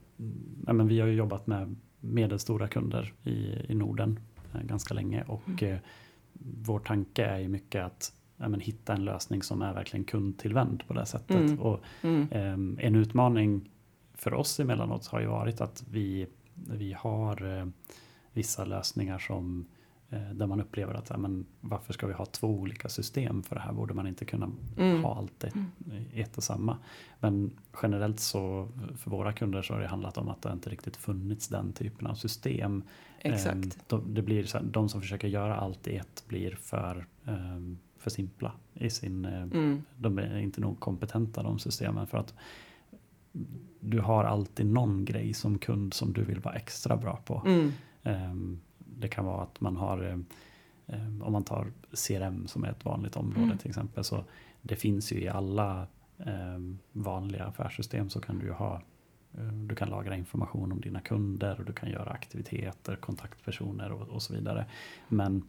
ja, 0.67 0.73
men 0.73 0.87
vi 0.87 0.99
har 0.99 1.07
ju 1.07 1.13
jobbat 1.13 1.47
med 1.47 1.75
medelstora 1.99 2.67
kunder 2.67 3.13
i, 3.23 3.71
i 3.71 3.75
Norden 3.75 4.19
uh, 4.55 4.61
ganska 4.61 4.93
länge 4.93 5.23
och 5.23 5.61
mm. 5.61 5.79
Vår 6.39 6.79
tanke 6.79 7.25
är 7.25 7.37
ju 7.37 7.47
mycket 7.47 7.85
att 7.85 8.13
ja, 8.37 8.49
men, 8.49 8.59
hitta 8.59 8.93
en 8.93 9.05
lösning 9.05 9.43
som 9.43 9.61
är 9.61 9.73
verkligen 9.73 10.03
kundtillvänd 10.03 10.87
på 10.87 10.93
det 10.93 11.05
sättet. 11.05 11.37
Mm. 11.37 11.59
Och, 11.59 11.79
mm. 12.01 12.27
Eh, 12.31 12.85
en 12.85 12.95
utmaning 12.95 13.69
för 14.13 14.33
oss 14.33 14.59
emellanåt 14.59 15.07
har 15.07 15.19
ju 15.19 15.27
varit 15.27 15.61
att 15.61 15.83
vi, 15.91 16.27
vi 16.53 16.93
har 16.93 17.57
eh, 17.57 17.65
vissa 18.33 18.65
lösningar 18.65 19.19
som 19.19 19.65
där 20.09 20.47
man 20.47 20.61
upplever 20.61 20.93
att 20.93 21.19
men, 21.19 21.45
varför 21.61 21.93
ska 21.93 22.07
vi 22.07 22.13
ha 22.13 22.25
två 22.25 22.47
olika 22.47 22.89
system 22.89 23.43
för 23.43 23.55
det 23.55 23.61
här? 23.61 23.73
Borde 23.73 23.93
man 23.93 24.07
inte 24.07 24.25
kunna 24.25 24.51
Mm. 24.77 25.03
ha 25.03 25.15
allt 25.17 25.43
ett, 25.43 25.53
ett 26.13 26.37
och 26.37 26.43
samma? 26.43 26.77
Men 27.19 27.51
generellt 27.81 28.19
så 28.19 28.67
för 28.97 29.11
våra 29.11 29.33
kunder 29.33 29.61
så 29.61 29.73
har 29.73 29.81
det 29.81 29.87
handlat 29.87 30.17
om 30.17 30.29
att 30.29 30.41
det 30.41 30.51
inte 30.53 30.69
riktigt 30.69 30.97
funnits 30.97 31.47
den 31.47 31.73
typen 31.73 32.07
av 32.07 32.15
system. 32.15 32.83
Exakt. 33.19 33.55
Ehm, 33.55 33.69
de, 33.87 34.13
det 34.13 34.21
blir 34.21 34.43
så 34.43 34.57
här, 34.57 34.65
de 34.65 34.89
som 34.89 35.01
försöker 35.01 35.27
göra 35.27 35.55
allt 35.55 35.87
i 35.87 35.95
ett 35.95 36.23
blir 36.27 36.55
för, 36.55 37.05
ehm, 37.25 37.77
för 37.97 38.09
simpla 38.09 38.51
i 38.73 38.89
sin 38.89 39.25
eh, 39.25 39.41
Mm. 39.41 39.81
de 39.97 40.17
är 40.19 40.37
inte 40.37 40.61
nog 40.61 40.79
kompetenta 40.79 41.43
de 41.43 41.59
systemen 41.59 42.07
för 42.07 42.17
att 42.17 42.33
du 43.79 43.99
har 43.99 44.23
alltid 44.23 44.65
någon 44.65 45.05
grej 45.05 45.33
som 45.33 45.57
kund 45.59 45.93
som 45.93 46.13
du 46.13 46.23
vill 46.23 46.39
vara 46.39 46.55
extra 46.55 46.97
bra 46.97 47.15
på. 47.25 47.43
Mm. 47.45 47.71
Ehm, 48.03 48.59
Det 48.99 49.07
kan 49.07 49.25
vara 49.25 49.43
att 49.43 49.61
man 49.61 49.77
har, 49.77 50.03
eh, 50.03 50.17
eh, 50.95 51.21
om 51.21 51.33
man 51.33 51.43
tar 51.43 51.71
CRM 51.93 52.47
som 52.47 52.63
är 52.63 52.71
ett 52.71 52.85
vanligt 52.85 53.15
område 53.15 53.43
Mm. 53.43 53.57
till 53.57 53.69
exempel, 53.69 54.03
så 54.03 54.23
det 54.61 54.75
finns 54.75 55.11
ju 55.11 55.21
i 55.21 55.29
alla 55.29 55.87
eh, 56.17 56.59
vanliga 56.91 57.45
affärssystem 57.45 58.09
så 58.09 58.21
kan 58.21 58.39
du 58.39 58.45
ju 58.45 58.51
ha 58.51 58.81
du 59.67 59.75
kan 59.75 59.89
lagra 59.89 60.15
information 60.15 60.71
om 60.71 60.81
dina 60.81 61.01
kunder 61.01 61.59
och 61.59 61.65
du 61.65 61.73
kan 61.73 61.89
göra 61.89 62.09
aktiviteter, 62.09 62.95
kontaktpersoner 62.95 63.91
och, 63.91 64.07
och 64.07 64.21
så 64.21 64.33
vidare. 64.33 64.65
Men 65.07 65.43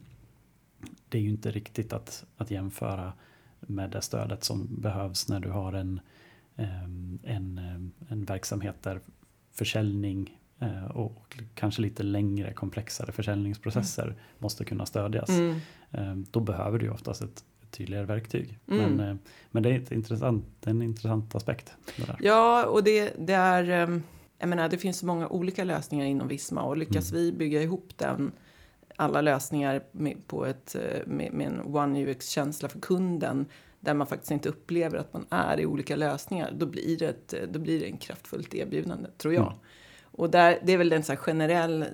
det 1.09 1.19
är 1.19 1.23
ju 1.23 1.31
inte 1.31 1.51
riktigt 1.51 1.93
att, 1.93 2.25
att 2.37 2.51
jämföra 2.51 3.13
med 3.61 3.91
det 3.91 4.03
stödet 4.03 4.45
som 4.45 4.81
behövs 4.81 5.29
när 5.29 5.41
du 5.41 5.51
har 5.51 5.73
en, 5.73 6.01
en, 7.23 7.61
en 8.09 8.25
verksamhet 8.25 8.83
där 8.83 9.01
försäljning 9.53 10.40
och 10.95 11.39
kanske 11.55 11.83
lite 11.83 12.03
längre 12.03 12.53
komplexare 12.53 13.13
försäljningsprocesser 13.13 14.15
måste 14.39 14.65
kunna 14.65 14.87
stödjas. 14.87 15.29
Mm. 15.29 15.57
Em, 15.91 16.27
Då 16.31 16.41
behöver 16.41 16.79
du 16.79 16.91
oftast 16.91 17.23
ett, 17.23 17.45
tydligare 17.71 18.05
verktyg. 18.07 18.59
Mm. 18.69 18.93
Men, 18.97 19.09
eh, 19.11 19.17
men 19.51 19.63
det 19.63 19.71
är, 19.71 19.81
ett 19.81 19.93
intressant, 19.93 20.45
det 20.61 20.71
är 20.71 20.75
en 20.75 20.83
intressant 20.83 21.35
aspekt. 21.35 21.73
Ja, 22.21 22.67
och 22.67 22.85
det, 22.85 23.13
det 23.19 23.33
är... 23.35 23.71
ehm, 23.71 24.03
Jag 24.39 24.49
menar, 24.49 24.69
det 24.69 24.79
finns 24.79 24.99
så 24.99 25.07
många 25.07 25.29
olika 25.29 25.65
lösningar 25.65 26.07
inom 26.07 26.29
Visma 26.29 26.63
och 26.63 26.77
lyckas 26.77 27.11
Mm. 27.13 27.23
vi 27.25 27.33
bygga 27.33 27.63
ihop 27.63 27.89
den 27.97 28.33
alla 28.97 29.21
lösningar 29.21 29.83
med, 29.93 30.27
på 30.27 30.47
ett, 30.47 30.75
eh, 30.75 31.07
med, 31.07 31.33
med 31.33 31.47
en 31.47 31.75
One 31.77 32.05
UX-känsla 32.07 32.69
för 32.69 32.81
kunden 32.81 33.47
där 33.81 33.95
man 33.95 34.07
faktiskt 34.07 34.31
inte 34.31 34.49
upplever 34.49 34.99
att 34.99 35.13
man 35.13 35.27
är 35.31 35.61
i 35.61 35.67
olika 35.67 35.97
lösningar, 35.97 36.53
då 36.59 36.67
blir 36.67 36.99
det, 36.99 37.09
ett, 37.09 37.35
då 37.53 37.59
blir 37.59 37.81
det 37.81 37.87
en 37.87 37.97
kraftfullt 37.99 38.55
erbjudande, 38.55 39.09
tror 39.19 39.35
jag. 39.35 39.55
Mm. 40.13 40.23
Och 40.23 40.31
där, 40.31 40.59
det 40.63 40.73
är 40.73 40.79
väl 40.79 40.93
en 40.93 41.03
här 41.09 41.17
generell 41.17 41.83
eh, 41.83 41.89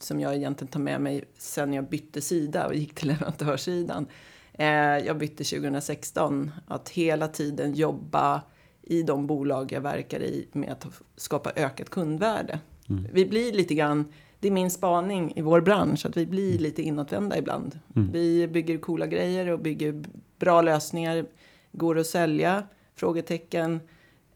som 0.00 0.20
jag 0.20 0.34
egentligen 0.34 0.70
tar 0.70 0.80
med 0.80 1.00
mig 1.00 1.24
sen 1.38 1.72
jag 1.72 1.88
bytte 1.88 2.20
sida 2.20 2.66
och 2.66 2.74
gick 2.74 2.94
till 2.94 3.08
leverantörssidan. 3.12 4.06
Eh, 4.52 4.66
jag 4.98 5.18
bytte 5.18 5.44
2016, 5.44 6.50
att 6.66 6.88
hela 6.88 7.28
tiden 7.28 7.74
jobba 7.74 8.42
i 8.82 9.02
de 9.02 9.26
bolag 9.26 9.72
jag 9.72 9.80
verkar 9.80 10.22
i 10.22 10.48
med 10.52 10.70
att 10.70 10.86
skapa 11.16 11.52
ökat 11.56 11.90
kundvärde. 11.90 12.60
Mm. 12.88 13.06
Vi 13.12 13.26
blir 13.26 13.52
lite 13.52 13.74
grann, 13.74 14.12
det 14.40 14.48
är 14.48 14.52
min 14.52 14.70
spaning 14.70 15.32
i 15.36 15.42
vår 15.42 15.60
bransch, 15.60 16.06
att 16.06 16.16
vi 16.16 16.26
blir 16.26 16.58
lite 16.58 16.82
inåtvända 16.82 17.38
ibland. 17.38 17.78
Mm. 17.96 18.12
Vi 18.12 18.48
bygger 18.48 18.78
coola 18.78 19.06
grejer 19.06 19.48
och 19.48 19.58
bygger 19.58 20.04
bra 20.38 20.62
lösningar, 20.62 21.24
går 21.72 21.98
att 21.98 22.06
sälja? 22.06 22.62
Frågetecken. 22.94 23.80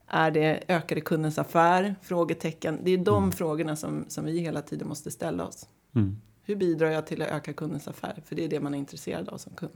Är 0.06 0.30
det 0.30 0.62
ökade 0.68 1.00
kundens 1.00 1.38
affär? 1.38 1.94
Frågetecken. 2.02 2.78
Det 2.82 2.90
är 2.90 2.98
de 2.98 3.16
Mm. 3.22 3.32
frågorna 3.32 3.76
som, 3.76 4.04
som 4.08 4.24
vi 4.24 4.40
hela 4.40 4.62
tiden 4.62 4.88
måste 4.88 5.10
ställa 5.10 5.44
oss. 5.46 5.68
Mm. 5.94 6.16
Hur 6.42 6.56
bidrar 6.56 6.90
jag 6.90 7.06
till 7.06 7.22
att 7.22 7.28
öka 7.28 7.52
kundens 7.52 7.88
affär? 7.88 8.22
För 8.24 8.36
det 8.36 8.44
är 8.44 8.48
det 8.48 8.60
man 8.60 8.74
är 8.74 8.78
intresserad 8.78 9.28
av 9.28 9.36
som 9.38 9.52
kund. 9.54 9.72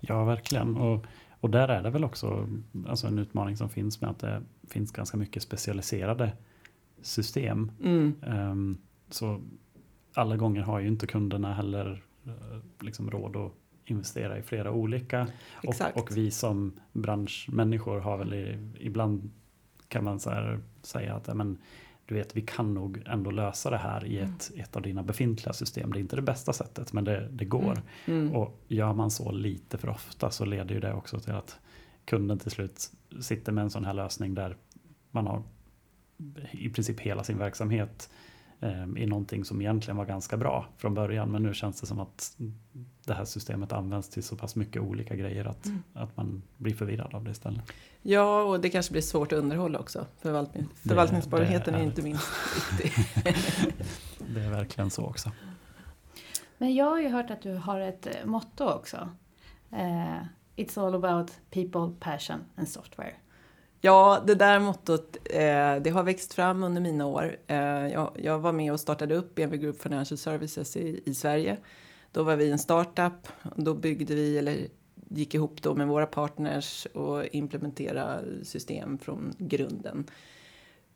Ja, 0.00 0.24
verkligen. 0.24 0.76
Och, 0.76 1.06
och 1.40 1.50
där 1.50 1.68
är 1.68 1.82
det 1.82 1.90
väl 1.90 2.04
också 2.04 2.48
alltså 2.88 3.06
en 3.06 3.18
utmaning 3.18 3.56
som 3.56 3.68
finns 3.68 4.00
med 4.00 4.10
att 4.10 4.18
det 4.18 4.42
finns 4.68 4.92
ganska 4.92 5.16
mycket 5.16 5.42
specialiserade 5.42 6.32
system. 7.02 7.72
Mm. 7.84 8.14
Ehm, 8.26 8.78
så 9.10 9.40
alla 10.14 10.36
gånger 10.36 10.62
har 10.62 10.80
ju 10.80 10.88
inte 10.88 11.06
kunderna 11.06 11.54
heller 11.54 12.02
eh, 12.26 12.58
liksom 12.80 13.10
råd 13.10 13.36
att 13.36 13.52
investera 13.84 14.38
i 14.38 14.42
flera 14.42 14.70
olika. 14.70 15.28
Och, 15.66 15.74
och 15.94 16.16
vi 16.16 16.30
som 16.30 16.80
branschmänniskor 16.92 18.00
har 18.00 18.18
väl 18.18 18.34
i, 18.34 18.58
ibland 18.80 19.30
kan 19.88 20.04
man 20.04 20.20
så 20.20 20.58
säga 20.82 21.14
att 21.14 21.36
men, 21.36 21.58
du 22.06 22.14
vet, 22.14 22.36
vi 22.36 22.40
kan 22.40 22.74
nog 22.74 23.02
ändå 23.06 23.30
lösa 23.30 23.70
det 23.70 23.76
här 23.76 24.04
i 24.04 24.18
ett, 24.18 24.52
ett 24.56 24.76
av 24.76 24.82
dina 24.82 25.02
befintliga 25.02 25.52
system. 25.52 25.92
Det 25.92 25.98
är 25.98 26.00
inte 26.00 26.16
det 26.16 26.22
bästa 26.22 26.52
sättet, 26.52 26.92
men 26.92 27.04
det, 27.04 27.28
det 27.32 27.44
går. 27.44 27.82
Mm. 28.06 28.34
Och 28.34 28.60
gör 28.68 28.92
man 28.92 29.10
så 29.10 29.32
lite 29.32 29.78
för 29.78 29.88
ofta 29.88 30.30
så 30.30 30.44
leder 30.44 30.74
ju 30.74 30.80
det 30.80 30.92
också 30.92 31.18
till 31.18 31.32
att 31.32 31.58
kunden 32.04 32.38
till 32.38 32.50
slut 32.50 32.90
sitter 33.20 33.52
med 33.52 33.62
en 33.62 33.70
sån 33.70 33.84
här 33.84 33.94
lösning 33.94 34.34
där 34.34 34.56
man 35.10 35.26
har 35.26 35.42
i 36.50 36.68
princip 36.68 37.00
hela 37.00 37.24
sin 37.24 37.38
verksamhet 37.38 38.10
i 38.96 39.06
någonting 39.06 39.44
som 39.44 39.60
egentligen 39.60 39.96
var 39.96 40.04
ganska 40.04 40.36
bra 40.36 40.66
från 40.78 40.94
början. 40.94 41.30
Men 41.32 41.42
nu 41.42 41.54
känns 41.54 41.80
det 41.80 41.86
som 41.86 42.00
att 42.00 42.36
det 43.04 43.14
här 43.14 43.24
systemet 43.24 43.72
används 43.72 44.08
till 44.08 44.22
så 44.22 44.36
pass 44.36 44.56
mycket 44.56 44.82
olika 44.82 45.16
grejer 45.16 45.44
att, 45.44 45.66
Mm. 45.66 45.82
att 45.92 46.16
man 46.16 46.42
blir 46.56 46.74
förvirrad 46.74 47.14
av 47.14 47.24
det 47.24 47.30
istället. 47.30 47.72
Ja, 48.02 48.42
och 48.42 48.60
det 48.60 48.70
kanske 48.70 48.92
blir 48.92 49.02
svårt 49.02 49.32
att 49.32 49.38
underhålla 49.38 49.78
också. 49.78 50.06
Förvaltning, 50.20 50.68
förvaltningsbarheten 50.88 51.74
det 51.74 51.78
är 51.80 51.82
är- 51.82 51.86
inte 51.86 52.02
minst 52.02 52.28
viktig. 52.80 52.92
Det 54.34 54.40
är 54.40 54.50
verkligen 54.50 54.90
så 54.90 55.04
också. 55.06 55.30
Men 56.58 56.74
jag 56.74 56.84
har 56.90 57.00
ju 57.00 57.08
hört 57.08 57.30
att 57.30 57.42
du 57.42 57.54
har 57.54 57.80
ett 57.80 58.06
eh, 58.06 58.12
motto 58.26 58.64
också. 58.64 59.08
Eh, 59.70 60.22
It's 60.56 60.86
all 60.86 60.94
about 60.94 61.30
people, 61.50 61.94
passion 62.00 62.38
and 62.56 62.68
software. 62.68 63.12
Ja, 63.84 64.22
det 64.26 64.34
där 64.34 64.60
mottot 64.60 65.16
eh, 65.24 65.76
det 65.82 65.90
har 65.90 66.02
växt 66.02 66.34
fram 66.34 66.62
under 66.62 66.80
mina 66.80 67.06
år. 67.06 67.36
Eh, 67.46 67.56
jag, 67.86 68.10
jag 68.22 68.38
var 68.38 68.52
med 68.52 68.72
och 68.72 68.80
startade 68.80 69.14
upp 69.14 69.34
BNP 69.34 69.56
Group 69.56 69.82
Financial 69.82 70.18
Services 70.18 70.76
i, 70.76 71.02
i 71.04 71.14
Sverige. 71.14 71.56
Då 72.12 72.22
var 72.22 72.36
vi 72.36 72.50
en 72.50 72.58
startup. 72.58 73.28
Då 73.56 73.74
byggde 73.74 74.14
vi, 74.14 74.38
eller 74.38 74.56
gick 75.08 75.34
ihop 75.34 75.62
då 75.62 75.74
med 75.74 75.88
våra 75.88 76.06
partners 76.06 76.86
och 76.94 77.24
implementerade 77.32 78.44
system 78.44 78.98
från 78.98 79.34
grunden. 79.38 80.06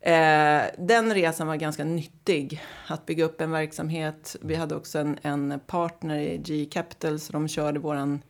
Eh, 0.00 0.62
den 0.78 1.14
resan 1.14 1.46
var 1.46 1.56
ganska 1.56 1.84
nyttig, 1.84 2.62
att 2.86 3.06
bygga 3.06 3.24
upp 3.24 3.40
en 3.40 3.50
verksamhet. 3.50 4.36
Vi 4.40 4.54
hade 4.54 4.76
också 4.76 4.98
en, 4.98 5.18
en 5.22 5.60
partner 5.66 6.18
i 6.18 6.38
G 6.38 6.68
Capital, 6.70 7.18
så 7.18 7.32
de 7.32 7.48
körde 7.48 7.78
våran 7.78 8.22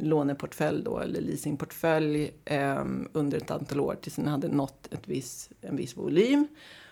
låneportfölj 0.00 0.82
då, 0.84 0.98
eller 0.98 1.20
leasingportfölj 1.20 2.32
eh, 2.44 2.84
under 3.12 3.38
ett 3.38 3.50
antal 3.50 3.80
år 3.80 3.96
tills 4.00 4.16
den 4.16 4.26
hade 4.26 4.48
nått 4.48 4.88
ett 4.92 5.08
viss, 5.08 5.50
en 5.60 5.76
viss 5.76 5.96
volym. 5.96 6.48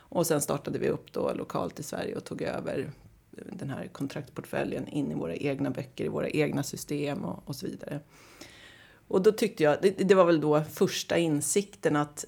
Och 0.09 0.27
sen 0.27 0.41
startade 0.41 0.79
vi 0.79 0.89
upp 0.89 1.13
då 1.13 1.33
lokalt 1.35 1.81
i 1.81 1.83
Sverige 1.83 2.17
och 2.17 2.25
tog 2.25 2.43
över 2.43 2.91
den 3.31 3.71
här 3.71 3.87
kontraktportföljen 3.87 4.89
in 4.89 5.11
i 5.11 5.15
våra 5.15 5.37
egna 5.37 5.71
böcker, 5.71 6.05
i 6.05 6.09
våra 6.09 6.29
egna 6.29 6.63
system 6.63 7.25
och, 7.25 7.43
och 7.45 7.57
så 7.57 7.67
vidare. 7.67 8.01
Och 9.09 9.23
då 9.23 9.33
tyckte 9.33 9.63
jag, 9.63 9.77
det, 9.83 9.91
det 9.91 10.15
var 10.15 10.25
väl 10.25 10.41
då 10.41 10.63
första 10.63 11.19
insikten 11.19 11.97
att 11.97 12.25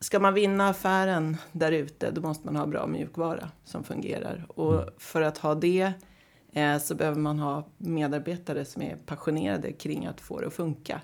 ska 0.00 0.20
man 0.20 0.34
vinna 0.34 0.68
affären 0.68 1.36
där 1.52 1.72
ute, 1.72 2.10
då 2.10 2.20
måste 2.20 2.46
man 2.46 2.56
ha 2.56 2.66
bra 2.66 2.86
mjukvara 2.86 3.50
som 3.64 3.84
fungerar. 3.84 4.46
Och 4.48 4.88
för 4.98 5.22
att 5.22 5.38
ha 5.38 5.54
det 5.54 5.92
eh, 6.52 6.78
så 6.78 6.94
behöver 6.94 7.20
man 7.20 7.38
ha 7.38 7.66
medarbetare 7.78 8.64
som 8.64 8.82
är 8.82 8.96
passionerade 8.96 9.72
kring 9.72 10.06
att 10.06 10.20
få 10.20 10.40
det 10.40 10.46
att 10.46 10.54
funka. 10.54 11.00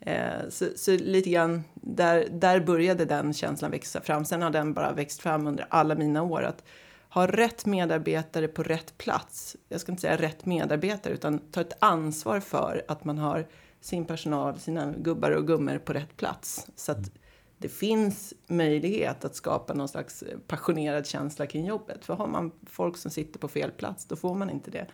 Eh, 0.00 0.48
så, 0.48 0.66
så 0.76 0.90
lite 0.90 1.30
grann, 1.30 1.64
där, 1.74 2.28
där 2.30 2.60
började 2.60 3.04
den 3.04 3.32
känslan 3.32 3.70
växa 3.70 4.00
fram. 4.00 4.24
Sen 4.24 4.42
har 4.42 4.50
den 4.50 4.72
bara 4.72 4.92
växt 4.92 5.20
fram 5.20 5.46
under 5.46 5.66
alla 5.70 5.94
mina 5.94 6.22
år. 6.22 6.42
Att 6.42 6.64
ha 7.08 7.26
rätt 7.26 7.66
medarbetare 7.66 8.48
på 8.48 8.62
rätt 8.62 8.98
plats. 8.98 9.56
Jag 9.68 9.80
ska 9.80 9.92
inte 9.92 10.00
säga 10.00 10.16
rätt 10.16 10.46
medarbetare, 10.46 11.14
utan 11.14 11.38
ta 11.38 11.60
ett 11.60 11.76
ansvar 11.78 12.40
för 12.40 12.84
att 12.88 13.04
man 13.04 13.18
har 13.18 13.46
sin 13.80 14.04
personal, 14.04 14.58
sina 14.58 14.94
gubbar 14.98 15.30
och 15.30 15.46
gummor 15.46 15.78
på 15.78 15.92
rätt 15.92 16.16
plats. 16.16 16.66
Så 16.76 16.92
att 16.92 16.98
mm 16.98 17.10
det 17.58 17.68
finns 17.68 18.34
möjlighet 18.46 19.24
att 19.24 19.34
skapa 19.34 19.74
någon 19.74 19.88
slags 19.88 20.24
passionerad 20.46 21.06
känsla 21.06 21.46
kring 21.46 21.66
jobbet. 21.66 22.04
För 22.04 22.14
har 22.14 22.26
man 22.26 22.52
folk 22.66 22.96
som 22.96 23.10
sitter 23.10 23.38
på 23.38 23.48
fel 23.48 23.70
plats, 23.70 24.06
då 24.06 24.16
får 24.16 24.34
man 24.34 24.50
inte 24.50 24.70
det. 24.70 24.86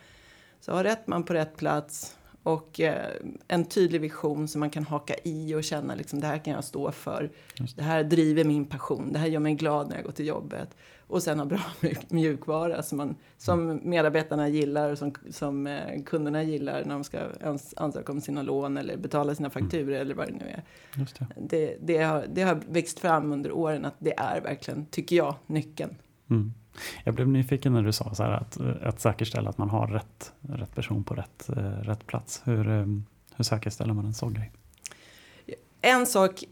Så 0.59 0.71
ha 0.71 0.83
rätt 0.83 1.07
man 1.07 1.23
på 1.23 1.33
rätt 1.33 1.57
plats 1.57 2.17
och 2.43 2.79
eh, 2.79 3.11
en 3.47 3.65
tydlig 3.65 4.01
vision 4.01 4.47
som 4.47 4.59
man 4.59 4.69
kan 4.69 4.83
haka 4.83 5.13
i 5.23 5.55
och 5.55 5.63
känna 5.63 5.95
liksom 5.95 6.19
det 6.19 6.27
här 6.27 6.37
kan 6.37 6.53
jag 6.53 6.63
stå 6.63 6.91
för. 6.91 7.31
Just 7.55 7.77
Det 7.77 7.83
här 7.83 8.03
driver 8.03 8.43
min 8.43 8.65
passion, 8.65 9.13
det 9.13 9.19
här 9.19 9.27
gör 9.27 9.39
mig 9.39 9.53
glad 9.53 9.89
när 9.89 9.95
jag 9.95 10.05
går 10.05 10.11
till 10.11 10.27
jobbet. 10.27 10.69
Och 11.07 11.23
sen 11.23 11.39
ha 11.39 11.45
bra 11.45 11.59
mjuk- 11.81 12.09
mjukvara 12.11 12.83
som, 12.83 12.97
man, 12.97 13.15
som 13.37 13.79
medarbetarna 13.83 14.49
gillar 14.49 14.91
och 14.91 14.97
som, 14.97 15.13
som 15.29 15.67
eh, 15.67 16.03
kunderna 16.05 16.43
gillar 16.43 16.83
när 16.85 16.93
de 16.93 17.03
ska 17.03 17.19
ans- 17.19 17.73
ansöka 17.77 18.11
om 18.11 18.21
sina 18.21 18.41
lån 18.41 18.77
eller 18.77 18.97
betala 18.97 19.35
sina 19.35 19.49
fakturor 19.49 19.91
eller 19.95 20.15
vad 20.15 20.27
det 20.27 20.33
nu 20.33 20.45
är. 20.45 20.63
Det. 21.37 21.47
Det, 21.57 21.77
det, 21.81 21.97
har, 22.03 22.25
det 22.33 22.41
har 22.41 22.59
växt 22.69 22.99
fram 22.99 23.31
under 23.31 23.51
åren 23.51 23.85
att 23.85 23.95
det 23.99 24.13
är 24.19 24.41
verkligen, 24.41 24.85
tycker 24.85 25.15
jag, 25.15 25.35
nyckeln. 25.47 25.95
Mm. 26.29 26.53
Jag 27.03 27.15
blev 27.15 27.27
nyfiken 27.27 27.73
när 27.73 27.83
du 27.83 27.91
sa 27.91 28.13
så 28.13 28.23
att, 28.23 28.57
att 28.81 28.99
säkerställa 28.99 29.49
att 29.49 29.57
man 29.57 29.69
har 29.69 29.87
rätt, 29.87 30.33
rätt 30.41 30.75
person 30.75 31.03
på 31.03 31.13
rätt, 31.13 31.49
eh, 31.49 31.55
rätt 31.63 32.07
plats. 32.07 32.41
Hur, 32.45 32.69
eh, 32.69 32.85
hur 33.35 33.43
säkerställer 33.43 33.93
man 33.93 34.05
en 34.05 34.13
sån 34.13 34.33
grej? 34.33 34.51
En 35.81 36.05
sak 36.05 36.43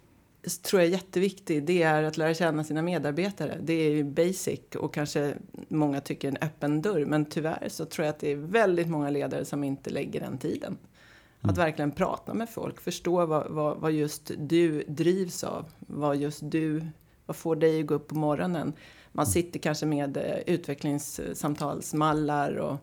tror 0.61 0.81
jag 0.81 0.87
är 0.87 0.93
jätteviktig, 0.93 1.63
det 1.63 1.83
är 1.83 2.03
att 2.03 2.17
lära 2.17 2.33
känna 2.33 2.63
sina 2.63 2.81
medarbetare. 2.81 3.57
Det 3.61 3.73
är 3.73 3.91
ju 3.91 4.03
basic 4.03 4.59
och 4.75 4.93
kanske 4.93 5.33
många 5.67 6.01
tycker 6.01 6.27
en 6.27 6.37
öppen 6.41 6.81
dörr. 6.81 7.05
Men 7.05 7.25
tyvärr 7.25 7.69
så 7.69 7.85
tror 7.85 8.05
jag 8.05 8.13
att 8.13 8.19
det 8.19 8.31
är 8.31 8.35
väldigt 8.35 8.87
många 8.87 9.09
ledare 9.09 9.45
som 9.45 9.63
inte 9.63 9.89
lägger 9.89 10.19
den 10.19 10.37
tiden. 10.37 10.77
Att 11.39 11.43
mm. 11.43 11.55
verkligen 11.55 11.91
prata 11.91 12.33
med 12.33 12.49
folk, 12.49 12.81
förstå 12.81 13.25
vad, 13.25 13.51
vad, 13.51 13.77
vad, 13.77 13.91
just 13.91 14.31
du 14.37 14.83
drivs 14.87 15.43
av. 15.43 15.65
Vad 15.79 16.17
just 16.17 16.39
du, 16.43 16.87
vad 17.25 17.35
får 17.35 17.55
dig 17.55 17.79
att 17.79 17.87
gå 17.87 17.93
upp 17.93 18.07
på 18.07 18.15
morgonen. 18.15 18.73
Man 19.11 19.25
sitter 19.25 19.59
kanske 19.59 19.85
med 19.85 20.17
eh, 20.17 20.37
utvecklingssamtalsmallar 20.45 22.55
och, 22.55 22.77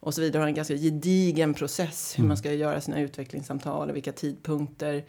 och 0.00 0.14
så 0.14 0.20
vidare. 0.20 0.40
Har 0.40 0.48
en 0.48 0.54
ganska 0.54 0.76
gedigen 0.76 1.54
process 1.54 2.18
hur 2.18 2.22
man 2.22 2.26
mm. 2.26 2.36
ska 2.36 2.52
göra 2.52 2.80
sina 2.80 3.00
utvecklingssamtal 3.00 3.90
och 3.90 3.96
vilka 3.96 4.12
tidpunkter. 4.12 5.04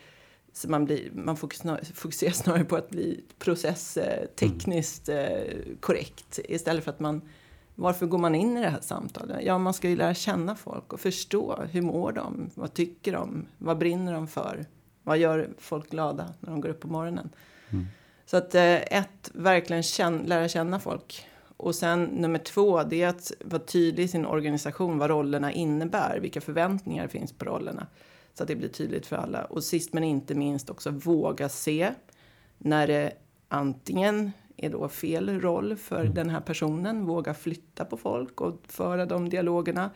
Så 0.54 0.70
man, 0.70 0.86
blir, 0.86 1.12
man 1.14 1.38
fokuserar 1.38 2.32
snarare 2.32 2.64
på 2.64 2.76
att 2.76 2.90
bli 2.90 3.24
processtekniskt 3.40 5.10
mm. 5.10 5.78
korrekt 5.80 6.40
istället 6.44 6.84
för 6.84 6.92
att 6.92 7.00
man 7.00 7.22
varför 7.76 8.06
går 8.06 8.18
man 8.18 8.36
in 8.36 8.58
i 8.58 8.62
det 8.62 8.70
här 8.70 8.82
samtalet? 8.82 9.46
Ja, 9.46 9.58
man 9.58 9.74
ska 9.74 9.90
ju 9.90 9.96
lära 9.96 10.14
känna 10.14 10.56
folk 10.56 10.94
och 10.94 11.00
förstå. 11.00 11.64
Hur 11.72 11.82
mår 11.82 12.12
de? 12.12 12.50
Vad 12.56 12.74
tycker 12.74 13.14
de? 13.14 13.46
Vad 13.58 13.78
brinner 13.78 14.14
de 14.14 14.28
för? 14.28 14.66
Vad 15.04 15.18
gör 15.18 15.50
folk 15.58 15.90
glada 15.90 16.34
när 16.40 16.50
de 16.50 16.62
går 16.62 16.70
upp 16.70 16.80
på 16.80 16.88
morgonen? 16.88 17.30
Mm. 17.70 17.88
Så 18.32 18.38
att 18.38 18.56
eh, 18.56 18.76
ett, 18.76 19.32
verkligen 19.34 19.84
känn, 19.84 20.24
lära 20.26 20.48
känna 20.48 20.80
folk. 20.80 21.26
Och 21.58 21.76
sen 21.76 22.04
nummer 22.04 22.40
två, 22.40 22.84
det 22.84 23.02
är 23.02 23.08
att 23.08 23.32
vara 23.46 23.62
tydlig 23.62 24.04
i 24.04 24.08
sin 24.08 24.26
organisation 24.26 24.98
vad 24.98 25.10
rollerna 25.10 25.52
innebär. 25.52 26.20
Vilka 26.20 26.42
förväntningar 26.42 27.08
finns 27.08 27.34
på 27.34 27.46
rollerna. 27.46 27.88
Så 28.34 28.44
att 28.44 28.48
det 28.48 28.56
blir 28.56 28.70
tydligt 28.70 29.06
för 29.06 29.16
alla. 29.16 29.44
Och 29.44 29.64
sist 29.64 29.94
men 29.94 30.04
inte 30.04 30.36
minst 30.36 30.70
också 30.70 30.90
våga 30.90 31.50
se 31.50 31.92
när 32.58 32.88
det 32.88 33.14
antingen 33.48 34.32
är 34.58 34.70
då 34.70 34.90
fel 34.90 35.42
roll 35.42 35.76
för 35.76 36.02
mm. 36.02 36.14
den 36.14 36.30
här 36.30 36.42
personen. 36.42 37.06
Våga 37.06 37.34
flytta 37.34 37.86
på 37.86 37.98
folk 37.98 38.42
och 38.42 38.62
föra 38.68 39.06
de 39.06 39.30
dialogerna. 39.30 39.90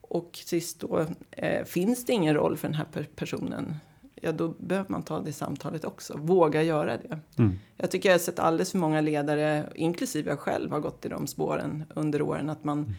Och 0.00 0.30
sist 0.44 0.80
då, 0.80 1.06
eh, 1.30 1.64
finns 1.64 2.06
det 2.06 2.12
ingen 2.12 2.34
roll 2.34 2.56
för 2.56 2.68
den 2.68 2.76
här 2.76 3.06
personen, 3.14 3.74
ja 4.22 4.32
då 4.32 4.48
behöver 4.48 4.90
man 4.90 5.02
ta 5.02 5.20
det 5.20 5.32
samtalet 5.32 5.84
också. 5.84 6.16
Våga 6.16 6.62
göra 6.62 6.96
det. 6.96 7.20
Mm. 7.38 7.58
Jag 7.76 7.90
tycker 7.90 8.08
jag 8.08 8.14
har 8.14 8.20
sett 8.20 8.38
alldeles 8.38 8.70
för 8.70 8.78
många 8.78 9.00
ledare, 9.00 9.64
inklusive 9.74 10.30
jag 10.30 10.38
själv, 10.38 10.70
har 10.70 10.80
gått 10.80 11.06
i 11.06 11.08
de 11.08 11.26
spåren 11.26 11.84
under 11.94 12.22
åren. 12.22 12.50
Att 12.50 12.64
man 12.64 12.78
mm. 12.78 12.94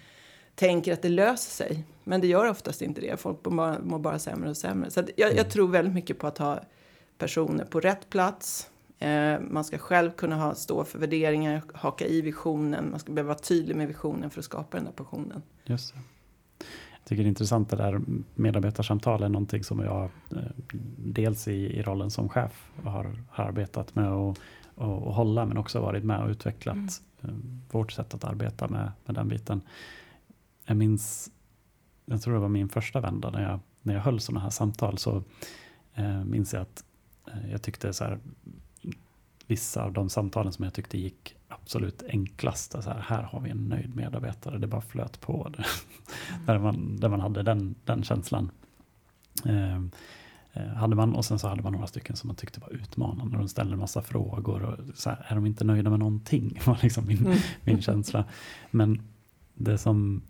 tänker 0.56 0.94
att 0.94 1.02
det 1.02 1.10
löser 1.10 1.66
sig. 1.66 1.84
Men 2.04 2.22
det 2.22 2.28
gör 2.28 2.50
oftast 2.50 2.82
inte 2.82 3.02
det. 3.02 3.20
Folk 3.20 3.46
mår 3.46 3.52
bara, 3.52 3.80
mår 3.80 4.00
bara 4.00 4.20
sämre 4.20 4.50
och 4.50 4.58
sämre. 4.58 4.92
Så 4.92 5.00
jag, 5.00 5.10
jag 5.16 5.32
mm. 5.32 5.50
tror 5.50 5.68
väldigt 5.68 5.94
mycket 5.94 6.20
på 6.20 6.28
att 6.28 6.38
ha 6.38 6.60
personer 7.18 7.66
på 7.66 7.80
rätt 7.80 8.10
plats 8.10 8.70
Eh, 9.00 9.40
man 9.40 9.64
ska 9.64 9.78
själv 9.78 10.12
kunna 10.12 10.36
ha, 10.36 10.56
stå 10.56 10.84
för 10.84 11.00
värderingar, 11.00 11.62
haka 11.74 12.06
i 12.06 12.22
visionen. 12.22 12.92
Man 12.92 13.00
ska 13.00 13.12
behöva 13.12 13.28
vara 13.28 13.40
tydlig 13.40 13.76
med 13.76 13.88
visionen 13.88 14.30
för 14.30 14.40
att 14.40 14.46
skapa 14.46 14.78
den 14.78 14.86
där 14.86 14.92
passionen. 14.92 15.42
Just 15.66 15.94
det. 15.94 16.00
Jag 17.02 17.10
tycker 17.10 17.24
det 17.24 17.28
är 17.28 17.30
intressant 17.30 17.70
det 17.70 17.76
där 17.76 18.02
medarbetarsamtal 18.36 19.24
är 19.24 19.30
någonting 19.30 19.64
som 19.64 19.80
jag 19.80 20.04
eh, 20.32 20.38
dels 20.98 21.48
i, 21.48 21.52
i 21.52 21.82
rollen 21.82 22.12
som 22.12 22.30
chef 22.30 22.72
har, 22.84 23.16
har 23.30 23.46
arbetat 23.46 23.96
med 23.96 24.10
att 24.10 24.40
och, 24.80 25.08
och 25.08 25.14
hålla 25.14 25.46
men 25.46 25.58
också 25.58 25.82
varit 25.82 26.04
med 26.04 26.22
och 26.24 26.30
utvecklat 26.30 26.76
mm. 26.76 26.90
Eh, 27.22 27.30
vårt 27.72 27.92
sätt 27.92 28.14
att 28.14 28.24
arbeta 28.24 28.68
med, 28.68 28.92
med 29.06 29.16
den 29.16 29.28
biten. 29.28 29.62
Jag 30.66 30.78
minns, 30.78 31.32
jag 32.06 32.22
tror 32.22 32.34
det 32.34 32.40
var 32.40 32.50
min 32.50 32.70
första 32.70 33.02
vända 33.02 33.30
när 33.30 33.50
jag, 33.50 33.60
när 33.82 33.94
jag 33.94 34.02
höll 34.02 34.20
sådana 34.20 34.40
här 34.40 34.50
samtal 34.50 34.98
så 34.98 35.24
eh, 35.94 36.24
minns 36.24 36.54
jag 36.54 36.62
att 36.62 36.84
eh, 37.28 37.52
jag 37.52 37.62
tyckte 37.62 37.94
så 37.94 38.04
här, 38.04 38.20
vissa 39.50 39.84
av 39.84 39.94
de 39.94 40.10
samtalen 40.10 40.54
som 40.54 40.64
jag 40.64 40.74
tyckte 40.74 40.98
gick 40.98 41.36
absolut 41.48 42.04
enklast. 42.10 42.72
Så 42.72 42.82
här, 42.82 43.00
här 43.00 43.24
har 43.24 43.40
vi 43.40 43.50
en 43.50 43.70
nöjd 43.70 43.96
medarbetare, 43.96 44.58
det 44.58 44.68
bara 44.68 44.82
flöt 44.82 45.22
på. 45.22 45.50
Det. 45.58 45.64
Mm. 46.34 46.46
där, 46.46 46.60
man, 46.60 46.98
där 46.98 47.10
man 47.10 47.20
hade 47.20 47.44
den, 47.44 47.76
den 47.86 48.04
känslan. 48.04 48.52
Eh, 49.46 49.82
hade 50.76 50.96
man, 50.96 51.16
och 51.16 51.26
sen 51.26 51.40
så 51.40 51.48
hade 51.48 51.62
man 51.62 51.74
några 51.74 51.88
stycken 51.88 52.16
som 52.16 52.28
man 52.28 52.36
tyckte 52.36 52.60
var 52.60 52.70
utmanande. 52.70 53.38
De 53.38 53.48
ställde 53.48 53.74
en 53.74 53.80
massa 53.80 54.02
frågor. 54.02 54.64
Och 54.64 54.98
så 54.98 55.10
här, 55.10 55.26
är 55.28 55.36
de 55.36 55.46
inte 55.46 55.64
nöjda 55.64 55.90
med 55.90 56.00
någonting? 56.00 56.60
var 56.66 56.80
liksom 56.82 57.08
min, 57.08 57.26
mm. 57.26 57.38
min 57.64 57.82
känsla. 57.82 58.26
Men 58.72 59.02
det 59.54 59.78
som 59.78 60.22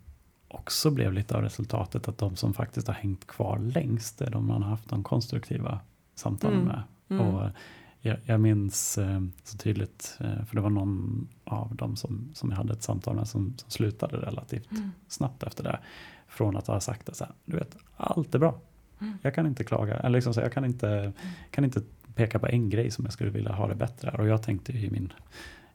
också 0.48 0.90
blev 0.90 1.12
lite 1.12 1.36
av 1.36 1.42
resultatet 1.42 2.08
att 2.08 2.18
de 2.18 2.36
som 2.36 2.54
faktiskt 2.54 2.86
har 2.86 2.94
hängt 2.94 3.26
kvar 3.26 3.58
längst 3.58 4.20
är 4.20 4.30
de 4.30 4.46
man 4.46 4.62
har 4.62 4.70
haft 4.70 4.88
de 4.88 5.04
konstruktiva 5.04 5.80
samtalen 6.14 6.60
mm. 6.60 6.68
med. 6.68 6.82
Mm. 7.10 7.26
Och 7.26 7.50
jag, 8.00 8.16
jag 8.24 8.40
minns 8.40 8.98
eh, 8.98 9.20
så 9.44 9.58
tydligt, 9.58 10.16
eh, 10.20 10.44
för 10.44 10.56
det 10.56 10.60
var 10.60 10.70
någon 10.70 11.28
av 11.44 11.76
dem 11.76 11.96
som, 11.96 12.30
som 12.34 12.50
jag 12.50 12.56
hade 12.56 12.72
ett 12.72 12.82
samtal 12.82 13.16
med 13.16 13.28
som, 13.28 13.54
som 13.56 13.70
slutade 13.70 14.16
relativt 14.16 14.72
mm. 14.72 14.90
snabbt 15.08 15.42
efter 15.42 15.64
det. 15.64 15.78
Från 16.28 16.56
att 16.56 16.66
ha 16.66 16.80
sagt 16.80 17.08
att 17.08 17.16
så 17.16 17.24
här, 17.24 17.34
du 17.44 17.56
vet, 17.56 17.76
allt 17.96 18.34
är 18.34 18.38
bra. 18.38 18.60
Mm. 19.00 19.18
Jag 19.22 19.34
kan 19.34 19.46
inte 19.46 19.64
klaga, 19.64 19.94
eller 19.94 20.18
liksom 20.18 20.34
så, 20.34 20.40
jag 20.40 20.52
kan 20.52 20.64
inte, 20.64 20.88
mm. 20.88 21.12
kan 21.50 21.64
inte 21.64 21.82
peka 22.14 22.38
på 22.38 22.46
en 22.46 22.70
grej 22.70 22.90
som 22.90 23.04
jag 23.04 23.12
skulle 23.12 23.30
vilja 23.30 23.52
ha 23.52 23.68
det 23.68 23.74
bättre. 23.74 24.10
Och 24.10 24.26
jag 24.26 24.42
tänkte 24.42 24.72
i 24.72 24.90
min, 24.90 25.12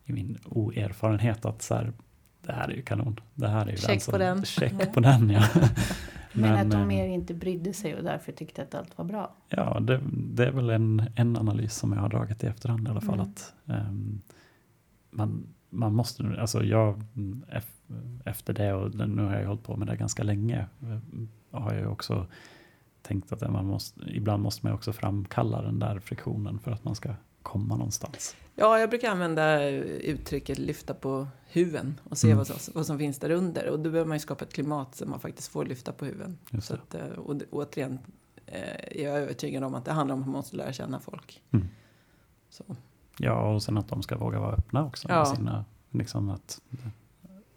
i 0.06 0.14
min 0.14 0.38
oerfarenhet 0.46 1.46
att 1.46 1.62
så 1.62 1.76
här, 1.76 1.94
det 2.42 2.54
här 2.54 2.70
är 2.70 2.74
ju 2.74 2.82
kanon. 2.82 3.20
Det 3.34 3.48
här 3.48 3.66
är 3.66 3.72
ju 3.72 3.78
check 3.78 4.06
på 4.06 4.18
den. 4.18 4.46
Check 4.46 4.94
på 4.94 5.00
den 5.00 5.30
ja. 5.30 5.44
Men, 6.36 6.52
men, 6.52 6.66
att 6.66 6.72
de 6.72 6.82
eh, 6.82 6.88
mer 6.88 7.08
inte 7.08 7.34
brydde 7.34 7.74
sig 7.74 7.96
och 7.96 8.04
därför 8.04 8.32
tyckte 8.32 8.62
att 8.62 8.76
allt 8.76 8.98
var 8.98 9.06
bra? 9.06 9.36
Ja, 9.50 9.80
det, 9.80 10.02
det 10.12 10.46
är 10.46 10.52
väl 10.52 10.70
en, 10.70 11.04
en 11.16 11.38
analys 11.38 11.76
som 11.76 11.94
jag 11.94 12.00
har 12.00 12.10
dragit 12.10 12.44
i 12.44 12.48
efterhand 12.48 12.88
i 12.88 12.92
alla 12.92 13.02
fall. 13.02 13.20
Mm. 13.20 13.30
Att 13.30 13.54
um, 13.66 14.22
man, 15.10 15.48
man 15.70 15.94
måste, 15.94 16.36
alltså 16.40 16.64
jag, 16.64 17.04
efter 18.26 18.54
det 18.54 18.74
och 18.74 18.96
nu 19.10 19.24
har 19.24 19.36
jag 19.36 19.48
hållit 19.48 19.64
på 19.64 19.78
med 19.78 19.88
det 19.88 19.96
ganska 19.96 20.24
länge, 20.24 20.66
eh, 20.82 21.00
har 21.52 21.74
jag 21.74 21.92
också 21.92 22.28
tänkt 23.02 23.32
att 23.32 23.52
man 23.52 23.66
måste, 23.66 24.02
ibland 24.08 24.44
måste 24.44 24.66
man 24.66 24.76
också 24.76 24.94
framkalla 24.94 25.62
den 25.62 25.80
där 25.80 26.00
friktionen 26.00 26.60
för 26.60 26.72
att 26.72 26.84
man 26.84 26.96
ska 26.96 27.10
komma 27.46 27.76
någonstans. 27.76 28.36
Ja, 28.56 28.80
jag 28.80 28.90
brukar 28.90 29.12
använda 29.12 29.70
uttrycket 29.70 30.58
lyfta 30.58 30.94
på 30.94 31.28
huven 31.48 32.00
och 32.10 32.18
se 32.18 32.28
mm. 32.28 32.38
vad, 32.38 32.48
som, 32.48 32.74
vad 32.76 32.86
som 32.86 32.98
finns 32.98 33.20
där 33.20 33.30
under. 33.30 33.70
Och 33.70 33.80
då 33.80 33.90
behöver 33.90 34.08
man 34.08 34.16
ju 34.16 34.20
skapa 34.20 34.46
ett 34.46 34.54
klimat 34.54 34.96
så 34.96 35.06
man 35.06 35.20
faktiskt 35.20 35.48
får 35.48 35.66
lyfta 35.66 35.92
på 35.92 36.06
huven. 36.06 36.38
Så 36.62 36.74
att, 36.74 36.96
eh, 36.96 37.06
och 37.06 37.42
återigen 37.52 38.00
eh, 38.46 39.02
jag 39.04 39.18
är 39.18 39.22
övertygad 39.22 39.64
om 39.64 39.76
att 39.76 39.86
det 39.86 39.92
handlar 39.92 40.16
om 40.16 40.22
att 40.22 40.28
man 40.28 40.36
måste 40.36 40.56
lära 40.56 40.74
känna 40.74 41.00
folk. 41.00 41.42
Mm. 41.52 41.68
Ja, 43.18 43.54
och 43.54 43.64
sen 43.64 43.78
att 43.78 43.88
de 43.88 44.04
ska 44.04 44.18
våga 44.18 44.40
vara 44.40 44.56
öppna 44.56 44.86
också. 44.86 45.10
Ja. 45.10 45.18
Med 45.18 45.28
sina, 45.28 45.66
liksom 45.92 46.30
att, 46.30 46.62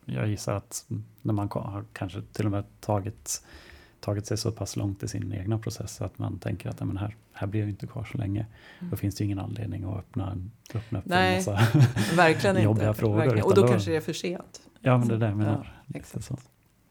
jag 0.04 0.28
gissar 0.28 0.54
att 0.54 0.84
när 1.22 1.34
man 1.34 1.48
har 1.52 1.84
kanske 1.92 2.22
till 2.22 2.44
och 2.44 2.52
med 2.52 2.64
tagit 2.80 3.44
tagit 4.00 4.26
sig 4.26 4.36
så 4.36 4.52
pass 4.52 4.76
långt 4.76 5.02
i 5.02 5.08
sin 5.08 5.32
egna 5.32 5.58
process 5.58 6.00
att 6.00 6.18
man 6.18 6.38
tänker 6.38 6.68
att 6.68 6.80
men 6.80 6.96
här, 6.96 7.16
här 7.32 7.46
blir 7.46 7.60
jag 7.60 7.68
inte 7.68 7.86
kvar 7.86 8.04
så 8.12 8.18
länge. 8.18 8.46
Mm. 8.78 8.90
Då 8.90 8.96
finns 8.96 9.14
det 9.14 9.24
ju 9.24 9.26
ingen 9.26 9.38
anledning 9.38 9.84
att 9.84 9.98
öppna, 9.98 10.38
öppna 10.74 10.98
upp 10.98 11.04
Nej, 11.04 11.30
en 11.30 11.36
massa 11.36 11.80
verkligen 12.16 12.62
jobbiga 12.62 12.88
inte. 12.88 13.00
frågor. 13.00 13.16
Verkligen. 13.16 13.44
Och 13.44 13.54
då, 13.54 13.62
då 13.62 13.68
kanske 13.68 13.90
det 13.90 13.96
är 13.96 14.00
för 14.00 14.12
sent. 14.12 14.60
Ja, 14.80 14.98
men 14.98 15.08
det 15.08 15.14
är 15.14 15.18
det 15.18 15.26
jag 15.26 15.36
menar. 15.36 15.82
Ja, 15.86 16.20
så. 16.20 16.36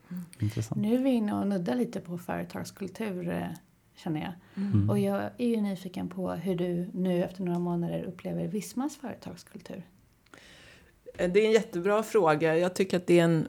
Mm. 0.10 0.24
Intressant. 0.40 0.82
Nu 0.82 0.96
är 0.96 1.04
vi 1.04 1.10
inne 1.10 1.34
och 1.34 1.48
nuddar 1.48 1.76
lite 1.76 2.00
på 2.00 2.18
företagskultur 2.18 3.30
eh, 3.30 3.44
känner 3.96 4.22
jag. 4.22 4.64
Mm. 4.64 4.90
Och 4.90 5.00
jag 5.00 5.30
är 5.38 5.48
ju 5.48 5.62
nyfiken 5.62 6.10
på 6.10 6.32
hur 6.32 6.56
du 6.56 6.90
nu 6.94 7.24
efter 7.24 7.44
några 7.44 7.60
månader 7.60 8.04
upplever 8.04 8.48
Vismas 8.48 8.98
företagskultur. 8.98 9.84
Eh, 11.18 11.32
det 11.32 11.40
är 11.40 11.46
en 11.46 11.52
jättebra 11.52 12.04
fråga. 12.04 12.58
Jag 12.58 12.74
tycker 12.74 12.98
att 12.98 13.08
det 13.08 13.20
är 13.20 13.24
en 13.24 13.48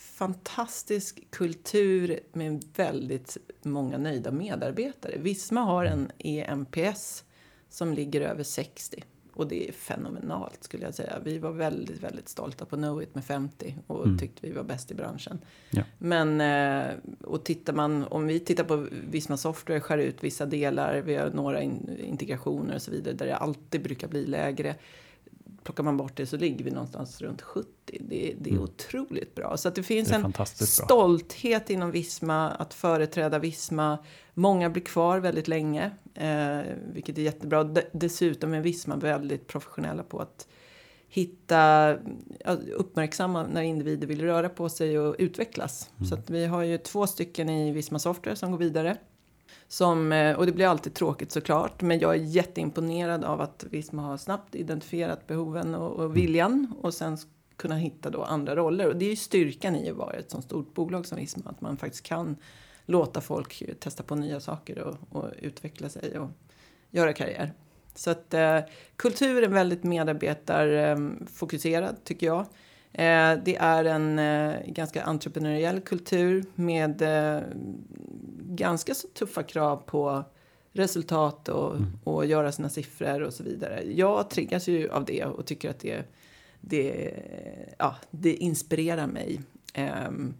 fantastisk 0.00 1.30
kultur 1.30 2.20
med 2.32 2.64
väldigt 2.76 3.36
många 3.62 3.98
nöjda 3.98 4.30
medarbetare. 4.30 5.18
Visma 5.18 5.60
har 5.60 5.84
en 5.84 6.10
EMPS 6.18 7.24
som 7.68 7.92
ligger 7.92 8.20
över 8.20 8.42
60 8.42 9.04
och 9.32 9.48
det 9.48 9.68
är 9.68 9.72
fenomenalt 9.72 10.64
skulle 10.64 10.84
jag 10.84 10.94
säga. 10.94 11.18
Vi 11.24 11.38
var 11.38 11.50
väldigt, 11.50 12.02
väldigt 12.02 12.28
stolta 12.28 12.64
på 12.64 12.76
Knowit 12.76 13.14
med 13.14 13.24
50 13.24 13.76
och 13.86 14.04
mm. 14.04 14.18
tyckte 14.18 14.46
vi 14.46 14.52
var 14.52 14.62
bäst 14.62 14.90
i 14.90 14.94
branschen. 14.94 15.38
Ja. 15.70 15.82
Men 15.98 16.40
eh, 16.40 16.94
och 17.20 17.44
tittar 17.44 17.72
man, 17.72 18.04
om 18.04 18.26
vi 18.26 18.40
tittar 18.40 18.64
på 18.64 18.86
Visma 19.10 19.36
Software, 19.36 19.80
skär 19.80 19.98
ut 19.98 20.24
vissa 20.24 20.46
delar, 20.46 21.00
vi 21.00 21.14
har 21.14 21.30
några 21.30 21.62
in, 21.62 21.98
integrationer 22.04 22.74
och 22.74 22.82
så 22.82 22.90
vidare 22.90 23.14
där 23.14 23.26
det 23.26 23.36
alltid 23.36 23.82
brukar 23.82 24.08
bli 24.08 24.26
lägre 24.26 24.74
plockar 25.62 25.82
man 25.82 25.96
bort 25.96 26.16
det 26.16 26.26
så 26.26 26.36
ligger 26.36 26.64
vi 26.64 26.70
någonstans 26.70 27.20
runt 27.20 27.42
70. 27.42 27.68
Det, 27.86 28.34
det 28.40 28.50
är 28.50 28.52
mm. 28.52 28.64
otroligt 28.64 29.34
bra. 29.34 29.56
Så 29.56 29.68
att 29.68 29.74
det 29.74 29.82
finns 29.82 30.08
det 30.08 30.14
en 30.14 30.46
stolthet 30.46 31.66
bra. 31.66 31.74
inom 31.74 31.90
Visma 31.90 32.50
att 32.50 32.74
företräda 32.74 33.38
Visma. 33.38 33.98
Många 34.34 34.70
blir 34.70 34.82
kvar 34.82 35.18
väldigt 35.18 35.48
länge, 35.48 35.90
eh, 36.14 36.60
vilket 36.92 37.18
är 37.18 37.22
jättebra. 37.22 37.64
dessutom 37.92 38.54
är 38.54 38.60
Visma 38.60 38.96
väldigt 38.96 39.46
professionella 39.46 40.02
på 40.02 40.18
att 40.18 40.46
hitta, 41.08 41.96
uppmärksamma 42.76 43.46
när 43.46 43.62
individer 43.62 44.06
vill 44.06 44.20
röra 44.20 44.48
på 44.48 44.68
sig 44.68 44.98
och 44.98 45.16
utvecklas. 45.18 45.90
Mm. 45.96 46.08
Så 46.08 46.14
att 46.14 46.30
vi 46.30 46.46
har 46.46 46.62
ju 46.62 46.78
två 46.78 47.06
stycken 47.06 47.48
i 47.48 47.72
Visma 47.72 47.98
Software 47.98 48.36
som 48.36 48.50
går 48.50 48.58
vidare. 48.58 48.96
Som, 49.68 50.12
eh, 50.12 50.36
och 50.36 50.46
det 50.46 50.52
blir 50.52 50.66
alltid 50.66 50.94
tråkigt 50.94 51.32
såklart, 51.32 51.82
men 51.82 51.98
jag 51.98 52.14
är 52.14 52.18
jätteimponerad 52.18 53.24
av 53.24 53.40
att 53.40 53.64
Visma 53.70 54.02
har 54.02 54.16
snabbt 54.16 54.54
identifierat 54.54 55.26
behoven 55.26 55.74
och, 55.74 55.92
och 55.92 56.16
viljan 56.16 56.74
och 56.80 56.94
sen 56.94 57.18
kunna 57.56 57.76
hitta 57.76 58.10
då 58.10 58.22
andra 58.22 58.56
roller. 58.56 58.88
Och 58.88 58.96
det 58.96 59.04
är 59.04 59.10
ju 59.10 59.16
styrkan 59.16 59.76
i 59.76 59.90
att 59.90 59.96
vara 59.96 60.12
ett 60.12 60.30
så 60.30 60.42
stort 60.42 60.74
bolag 60.74 61.06
som 61.06 61.18
Visma, 61.18 61.50
att 61.50 61.60
man 61.60 61.76
faktiskt 61.76 62.06
kan 62.06 62.36
låta 62.86 63.20
folk 63.20 63.62
testa 63.80 64.02
på 64.02 64.14
nya 64.14 64.40
saker 64.40 64.78
och, 64.78 64.96
och 65.10 65.26
utveckla 65.38 65.88
sig 65.88 66.18
och 66.18 66.28
göra 66.90 67.12
karriär. 67.12 67.52
Så 67.94 68.10
att 68.10 68.34
eh, 68.34 68.58
kultur 68.96 69.42
är 69.42 69.48
väldigt 69.48 69.82
medarbetarfokuserad 69.82 72.04
tycker 72.04 72.26
jag. 72.26 72.46
Eh, 72.92 73.38
det 73.44 73.56
är 73.56 73.84
en 73.84 74.18
eh, 74.18 74.54
ganska 74.66 75.02
entreprenöriell 75.02 75.80
kultur 75.80 76.44
med 76.54 77.02
eh, 77.02 77.42
ganska 78.40 78.94
så 78.94 79.08
tuffa 79.08 79.42
krav 79.42 79.76
på 79.76 80.24
resultat 80.72 81.48
och, 81.48 81.76
mm. 81.76 81.98
och 82.04 82.26
göra 82.26 82.52
sina 82.52 82.68
siffror 82.68 83.20
och 83.20 83.32
så 83.32 83.42
vidare. 83.42 83.82
Jag 83.84 84.30
triggas 84.30 84.68
ju 84.68 84.90
av 84.90 85.04
det 85.04 85.24
och 85.24 85.46
tycker 85.46 85.70
att 85.70 85.80
det, 85.80 86.02
det, 86.60 87.14
ja, 87.78 87.96
det 88.10 88.34
inspirerar 88.34 89.06
mig. 89.06 89.40
Um, 90.08 90.34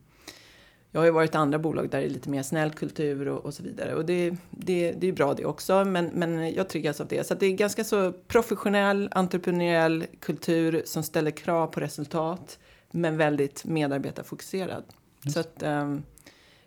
jag 0.92 1.00
har 1.00 1.05
ju 1.05 1.11
varit 1.11 1.35
i 1.35 1.37
andra 1.37 1.59
bolag 1.59 1.90
där 1.90 2.00
det 2.00 2.07
är 2.07 2.11
lite 2.11 2.31
mer 2.31 2.42
snäll 2.42 2.70
kultur 2.70 3.29
och, 3.29 3.44
och 3.44 3.55
så 3.55 3.62
vidare. 3.62 3.94
Och 3.94 4.05
det, 4.05 4.37
det, 4.50 4.92
det 4.92 5.09
är 5.09 5.12
bra 5.12 5.35
det 5.35 5.44
också, 5.44 5.85
men, 5.85 6.07
men 6.07 6.53
jag 6.55 6.68
triggas 6.68 7.00
av 7.00 7.07
det. 7.07 7.26
Så 7.26 7.35
det 7.35 7.46
är 7.46 7.53
ganska 7.53 7.85
så 7.85 8.12
professionell, 8.12 9.09
entreprenöriell 9.12 10.07
kultur 10.20 10.83
som 10.85 11.03
ställer 11.03 11.31
krav 11.31 11.66
på 11.66 11.81
resultat, 11.81 12.59
men 12.90 13.16
väldigt 13.16 13.64
medarbetarfokuserad. 13.64 14.85
Just. 15.22 15.35
Så 15.35 15.40
att 15.40 15.62
um, 15.62 16.03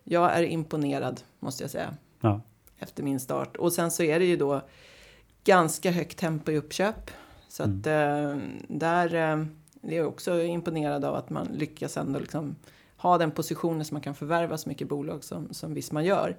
jag 0.03 0.33
är 0.33 0.43
imponerad, 0.43 1.21
måste 1.39 1.63
jag 1.63 1.71
säga, 1.71 1.93
ja. 2.21 2.41
efter 2.79 3.03
min 3.03 3.19
start. 3.19 3.57
Och 3.57 3.73
sen 3.73 3.91
så 3.91 4.03
är 4.03 4.19
det 4.19 4.25
ju 4.25 4.37
då 4.37 4.61
ganska 5.43 5.91
högt 5.91 6.17
tempo 6.17 6.51
i 6.51 6.57
uppköp. 6.57 7.11
Så 7.47 7.63
mm. 7.63 7.79
att 7.79 7.87
uh, 7.87 8.43
där 8.67 9.15
uh, 9.15 9.45
är 9.81 9.97
jag 9.97 10.07
också 10.07 10.41
imponerad 10.41 11.05
av 11.05 11.15
att 11.15 11.29
man 11.29 11.47
lyckas 11.47 11.97
ändå 11.97 12.19
liksom 12.19 12.55
ha 13.03 13.17
den 13.17 13.31
positionen 13.31 13.85
så 13.85 13.93
man 13.93 14.01
kan 14.01 14.15
förvärva 14.15 14.57
så 14.57 14.69
mycket 14.69 14.89
bolag 14.89 15.23
som, 15.23 15.53
som 15.53 15.73
Visma 15.73 16.03
gör. 16.03 16.37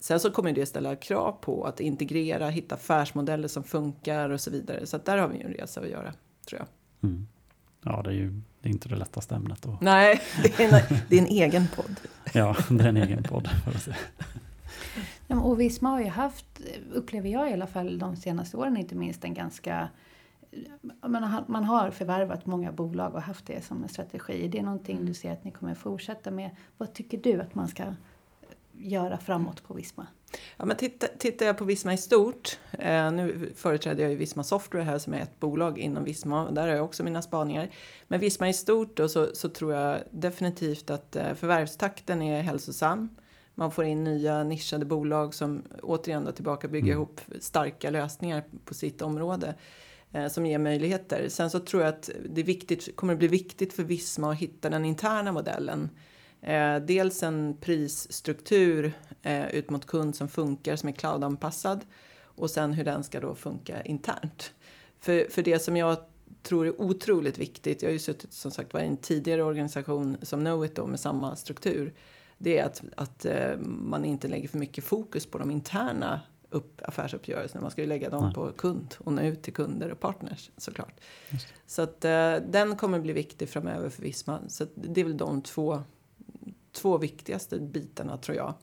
Sen 0.00 0.20
så 0.20 0.30
kommer 0.30 0.52
det 0.52 0.66
ställa 0.66 0.96
krav 0.96 1.32
på 1.40 1.64
att 1.64 1.80
integrera, 1.80 2.48
hitta 2.48 2.74
affärsmodeller 2.74 3.48
som 3.48 3.64
funkar 3.64 4.30
och 4.30 4.40
så 4.40 4.50
vidare. 4.50 4.86
Så 4.86 4.98
där 4.98 5.18
har 5.18 5.28
vi 5.28 5.40
en 5.40 5.52
resa 5.52 5.80
att 5.80 5.88
göra, 5.88 6.12
tror 6.48 6.60
jag. 6.60 6.68
Mm. 7.10 7.26
Ja, 7.82 8.02
det 8.02 8.10
är 8.10 8.14
ju 8.14 8.40
det 8.62 8.68
är 8.68 8.72
inte 8.72 8.88
det 8.88 8.96
lättaste 8.96 9.34
ämnet. 9.34 9.62
Då. 9.62 9.78
Nej, 9.80 10.20
det 10.42 10.60
är, 10.60 10.74
en, 10.74 10.98
det 11.08 11.16
är 11.16 11.22
en 11.22 11.28
egen 11.28 11.66
podd. 11.76 12.00
ja, 12.32 12.56
det 12.68 12.84
är 12.84 12.88
en 12.88 12.96
egen 12.96 13.22
podd. 13.22 13.48
Ja, 15.26 15.40
och 15.40 15.60
Visma 15.60 15.88
har 15.88 16.00
ju 16.00 16.08
haft, 16.08 16.60
upplever 16.92 17.28
jag 17.28 17.50
i 17.50 17.52
alla 17.52 17.66
fall 17.66 17.98
de 17.98 18.16
senaste 18.16 18.56
åren 18.56 18.76
inte 18.76 18.94
minst, 18.94 19.24
en 19.24 19.34
ganska 19.34 19.88
man 21.46 21.64
har 21.64 21.90
förvärvat 21.90 22.46
många 22.46 22.72
bolag 22.72 23.14
och 23.14 23.22
haft 23.22 23.46
det 23.46 23.64
som 23.64 23.82
en 23.82 23.88
strategi. 23.88 24.44
Är 24.44 24.48
det 24.48 24.62
någonting 24.62 24.96
mm. 24.96 25.08
du 25.08 25.14
ser 25.14 25.32
att 25.32 25.44
ni 25.44 25.50
kommer 25.50 25.74
fortsätta 25.74 26.30
med? 26.30 26.50
Vad 26.76 26.92
tycker 26.92 27.18
du 27.18 27.40
att 27.40 27.54
man 27.54 27.68
ska 27.68 27.84
göra 28.72 29.18
framåt 29.18 29.62
på 29.64 29.74
Visma? 29.74 30.06
Ja, 30.56 30.64
men 30.64 30.76
titta, 30.76 31.06
tittar 31.06 31.46
jag 31.46 31.58
på 31.58 31.64
Visma 31.64 31.92
i 31.92 31.96
stort, 31.96 32.58
eh, 32.72 33.12
nu 33.12 33.52
företräder 33.56 34.02
jag 34.02 34.10
ju 34.10 34.16
Visma 34.16 34.44
Software 34.44 34.82
här 34.82 34.98
som 34.98 35.14
är 35.14 35.20
ett 35.20 35.40
bolag 35.40 35.78
inom 35.78 36.04
Visma, 36.04 36.50
där 36.50 36.68
har 36.68 36.74
jag 36.74 36.84
också 36.84 37.02
mina 37.02 37.22
spaningar. 37.22 37.70
Men 38.08 38.20
Visma 38.20 38.48
i 38.48 38.52
stort 38.52 38.96
då, 38.96 39.08
så, 39.08 39.34
så 39.34 39.48
tror 39.48 39.74
jag 39.74 39.98
definitivt 40.10 40.90
att 40.90 41.16
eh, 41.16 41.34
förvärvstakten 41.34 42.22
är 42.22 42.42
hälsosam. 42.42 43.08
Man 43.54 43.70
får 43.70 43.84
in 43.84 44.04
nya 44.04 44.44
nischade 44.44 44.84
bolag 44.84 45.34
som 45.34 45.62
återigen 45.82 46.24
då 46.24 46.32
tillbaka 46.32 46.68
bygger 46.68 46.92
mm. 46.92 46.96
ihop 46.96 47.20
starka 47.40 47.90
lösningar 47.90 48.44
på 48.64 48.74
sitt 48.74 49.02
område 49.02 49.46
eh, 49.48 49.54
Eh, 50.12 50.28
som 50.28 50.46
ger 50.46 50.58
möjligheter. 50.58 51.28
Sen 51.28 51.50
så 51.50 51.60
tror 51.60 51.82
jag 51.82 51.88
att 51.88 52.10
det 52.28 52.40
är 52.40 52.44
viktigt, 52.44 52.96
kommer 52.96 53.12
att 53.12 53.18
bli 53.18 53.28
viktigt 53.28 53.72
för 53.72 53.84
Visma 53.84 54.32
att 54.32 54.38
hitta 54.38 54.70
den 54.70 54.84
interna 54.84 55.32
modellen. 55.32 55.90
Eh, 56.40 56.76
dels 56.76 57.22
en 57.22 57.56
prisstruktur 57.60 58.92
eh, 59.22 59.54
ut 59.54 59.70
mot 59.70 59.86
kund 59.86 60.16
som 60.16 60.28
funkar, 60.28 60.76
som 60.76 60.88
är 60.88 60.92
cloudanpassad 60.92 61.84
och 62.22 62.50
sen 62.50 62.72
hur 62.72 62.84
den 62.84 63.04
ska 63.04 63.20
då 63.20 63.34
funka 63.34 63.82
internt. 63.82 64.52
För, 65.00 65.30
för 65.30 65.42
det 65.42 65.58
som 65.58 65.76
jag 65.76 65.96
tror 66.42 66.66
är 66.66 66.80
otroligt 66.80 67.38
viktigt, 67.38 67.82
jag 67.82 67.88
har 67.88 67.92
ju 67.92 67.98
suttit 67.98 68.32
som 68.32 68.50
sagt 68.50 68.74
var 68.74 68.80
i 68.80 68.86
en 68.86 68.96
tidigare 68.96 69.42
organisation 69.42 70.16
som 70.22 70.40
Knowit 70.40 70.74
då 70.74 70.86
med 70.86 71.00
samma 71.00 71.36
struktur, 71.36 71.94
det 72.38 72.58
är 72.58 72.64
att, 72.64 72.82
att 72.96 73.26
man 73.58 74.04
inte 74.04 74.28
lägger 74.28 74.48
för 74.48 74.58
mycket 74.58 74.84
fokus 74.84 75.26
på 75.26 75.38
de 75.38 75.50
interna 75.50 76.20
upp 76.50 76.80
affärsuppgörelserna. 76.84 77.60
Man 77.60 77.70
ska 77.70 77.80
ju 77.80 77.86
lägga 77.86 78.10
dem 78.10 78.24
Nej. 78.24 78.34
på 78.34 78.52
kund 78.52 78.94
och 78.98 79.12
nå 79.12 79.22
ut 79.22 79.42
till 79.42 79.52
kunder 79.52 79.90
och 79.90 80.00
partners 80.00 80.50
såklart. 80.56 81.00
Så 81.66 81.82
att 81.82 82.04
uh, 82.04 82.50
den 82.50 82.76
kommer 82.76 83.00
bli 83.00 83.12
viktig 83.12 83.48
framöver 83.48 83.88
för 83.88 84.02
Visma. 84.02 84.40
Så 84.48 84.66
det 84.74 85.00
är 85.00 85.04
väl 85.04 85.16
de 85.16 85.42
två, 85.42 85.82
två 86.72 86.98
viktigaste 86.98 87.58
bitarna 87.58 88.16
tror 88.16 88.36
jag. 88.36 88.54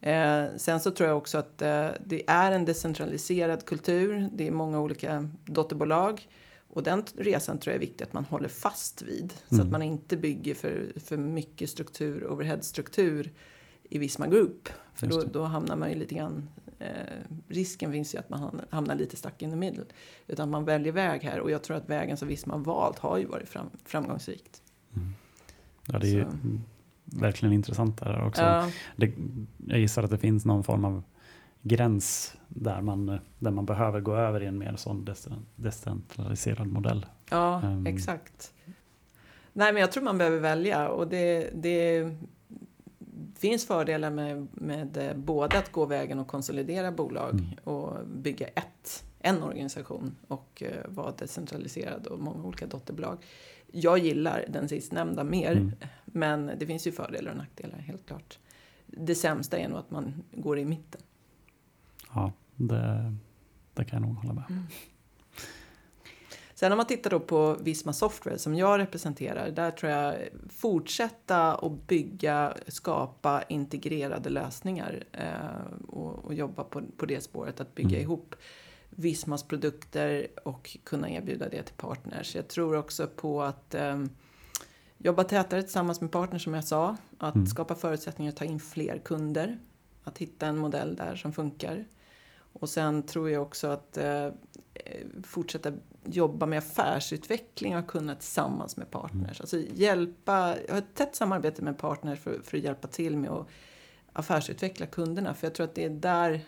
Eh, 0.00 0.44
sen 0.56 0.80
så 0.80 0.90
tror 0.90 1.08
jag 1.08 1.18
också 1.18 1.38
att 1.38 1.62
eh, 1.62 1.88
det 2.04 2.22
är 2.26 2.52
en 2.52 2.64
decentraliserad 2.64 3.64
kultur. 3.64 4.30
Det 4.32 4.46
är 4.46 4.50
många 4.50 4.80
olika 4.80 5.28
dotterbolag. 5.44 6.28
Och 6.68 6.82
den 6.82 7.04
resan 7.16 7.58
tror 7.58 7.72
jag 7.72 7.76
är 7.76 7.86
viktig 7.86 8.04
att 8.04 8.12
man 8.12 8.24
håller 8.24 8.48
fast 8.48 9.02
vid. 9.02 9.22
Mm. 9.22 9.32
Så 9.48 9.54
att 9.54 9.60
mm. 9.60 9.70
man 9.70 9.82
inte 9.82 10.16
bygger 10.16 10.54
för, 10.54 10.92
för 10.96 11.16
mycket 11.16 11.70
struktur, 11.70 12.26
overheadstruktur 12.26 13.32
i 13.82 13.98
Visma 13.98 14.26
Group. 14.26 14.68
För 14.94 15.06
då, 15.06 15.22
då 15.22 15.42
hamnar 15.42 15.76
man 15.76 15.90
ju 15.90 15.94
lite 15.94 16.14
grann 16.14 16.48
eh, 16.78 16.88
risken 17.48 17.92
finns 17.92 18.14
ju 18.14 18.18
att 18.18 18.30
man 18.30 18.60
hamnar 18.70 18.94
lite 18.94 19.16
stuck 19.16 19.42
in 19.42 19.50
the 19.50 19.56
middle. 19.56 19.84
Utan 20.26 20.50
man 20.50 20.64
väljer 20.64 20.92
väg 20.92 21.22
här 21.22 21.40
och 21.40 21.50
jag 21.50 21.62
tror 21.62 21.76
att 21.76 21.88
vägen 21.88 22.16
som 22.16 22.28
Visma 22.28 22.56
valt 22.56 22.98
har 22.98 23.18
ju 23.18 23.26
varit 23.26 23.48
fram, 23.48 23.70
framgångsrikt. 23.84 24.62
Mm. 24.96 25.14
Ja, 25.86 25.98
det 25.98 26.06
är 26.06 26.12
ju 26.12 26.26
verkligen 27.04 27.52
intressant 27.52 27.98
där 27.98 28.26
också. 28.26 28.42
Ja. 28.42 28.70
Det, 28.96 29.12
jag 29.66 29.78
gissar 29.78 30.02
att 30.02 30.10
det 30.10 30.18
finns 30.18 30.44
någon 30.44 30.64
form 30.64 30.84
av 30.84 31.02
gräns 31.62 32.36
där 32.48 32.80
man, 32.80 33.18
där 33.38 33.50
man 33.50 33.66
behöver 33.66 34.00
gå 34.00 34.16
över 34.16 34.42
i 34.42 34.46
en 34.46 34.58
mer 34.58 34.76
sån 34.76 35.08
decentraliserad 35.56 36.66
modell. 36.66 37.06
Ja, 37.30 37.60
um. 37.64 37.86
exakt. 37.86 38.52
Nej, 39.52 39.72
men 39.72 39.80
jag 39.80 39.92
tror 39.92 40.04
man 40.04 40.18
behöver 40.18 40.38
välja 40.38 40.88
och 40.88 41.08
det, 41.08 41.50
det 41.54 42.10
finns 43.36 43.66
fördelar 43.66 44.10
med, 44.10 44.46
med 44.52 44.96
eh, 44.96 45.16
både 45.16 45.58
att 45.58 45.72
gå 45.72 45.86
vägen 45.86 46.18
och 46.18 46.26
konsolidera 46.26 46.92
bolag 46.92 47.30
mm. 47.30 47.50
och 47.64 48.06
bygga 48.06 48.46
ett, 48.46 49.04
en 49.18 49.42
organisation 49.42 50.16
och 50.28 50.62
uh, 50.66 50.94
vara 50.94 51.12
decentraliserad 51.12 52.06
och 52.06 52.20
många 52.20 52.44
olika 52.44 52.66
dotterbolag. 52.66 53.18
Jag 53.72 53.98
gillar 53.98 54.44
den 54.48 54.68
sistnämnda 54.68 55.24
mer, 55.24 55.52
mm. 55.52 55.72
men 56.04 56.50
det 56.58 56.66
finns 56.66 56.86
ju 56.86 56.92
fördelar 56.92 57.30
och 57.30 57.36
nackdelar 57.36 57.78
helt 57.78 58.06
klart. 58.06 58.38
Det 58.86 59.14
sämsta 59.14 59.58
är 59.58 59.68
nog 59.68 59.78
att 59.78 59.90
man 59.90 60.22
går 60.32 60.58
i 60.58 60.64
mitten. 60.64 61.00
Ja, 62.14 62.32
det, 62.54 63.14
det 63.74 63.84
kan 63.84 64.02
jag 64.02 64.08
nog 64.08 64.16
hålla 64.16 64.32
med 64.32 64.44
mm. 64.50 64.62
Sen 66.58 66.72
om 66.72 66.76
man 66.76 66.86
tittar 66.86 67.10
då 67.10 67.20
på 67.20 67.54
Visma 67.60 67.92
Software 67.92 68.38
som 68.38 68.54
jag 68.54 68.78
representerar, 68.78 69.50
där 69.50 69.70
tror 69.70 69.92
jag 69.92 70.14
fortsätta 70.48 71.54
att 71.54 71.86
bygga, 71.86 72.56
skapa 72.68 73.42
integrerade 73.48 74.30
lösningar 74.30 75.04
eh, 75.12 75.86
och, 75.88 76.24
och, 76.24 76.34
jobba 76.34 76.64
på, 76.64 76.82
på 76.96 77.06
det 77.06 77.20
spåret, 77.20 77.60
att 77.60 77.74
bygga 77.74 77.88
mm. 77.88 78.00
ihop 78.00 78.34
Vismas 78.90 79.42
produkter 79.42 80.26
och 80.44 80.76
kunna 80.84 81.10
erbjuda 81.10 81.48
det 81.48 81.62
till 81.62 81.74
partners. 81.74 82.34
Jag 82.34 82.48
tror 82.48 82.76
också 82.76 83.06
på 83.06 83.42
att 83.42 83.74
eh, 83.74 84.04
jobba 84.98 85.24
tätare 85.24 85.62
tillsammans 85.62 86.00
med 86.00 86.12
partners 86.12 86.44
som 86.44 86.54
jag 86.54 86.64
sa, 86.64 86.96
att 87.18 87.34
mm. 87.34 87.46
skapa 87.46 87.74
förutsättningar 87.74 88.32
att 88.32 88.38
ta 88.38 88.44
in 88.44 88.60
fler 88.60 88.98
kunder, 88.98 89.58
att 90.04 90.18
hitta 90.18 90.46
en 90.46 90.58
modell 90.58 90.96
där 90.96 91.16
som 91.16 91.32
funkar. 91.32 91.84
Och 92.60 92.68
sen 92.68 93.02
tror 93.02 93.30
jag 93.30 93.42
också 93.42 93.66
att 93.66 93.96
eh, 93.96 94.28
fortsätta 95.22 95.72
jobba 96.04 96.46
med 96.46 96.58
affärsutveckling 96.58 97.76
och 97.76 97.86
kunna 97.86 98.14
tillsammans 98.14 98.76
med 98.76 98.90
partners. 98.90 99.40
Mm. 99.40 99.40
Alltså 99.40 99.58
hjälpa, 99.74 100.54
jag 100.66 100.74
har 100.74 100.78
ett 100.78 100.94
tätt 100.94 101.16
samarbete 101.16 101.62
med 101.62 101.78
partners 101.78 102.18
för, 102.18 102.40
för 102.44 102.56
att 102.56 102.62
hjälpa 102.62 102.88
till 102.88 103.16
med 103.16 103.30
att 103.30 103.46
affärsutveckla 104.12 104.86
kunderna. 104.86 105.34
För 105.34 105.46
jag 105.46 105.54
tror 105.54 105.64
att 105.64 105.74
det 105.74 105.84
är 105.84 105.90
där 105.90 106.40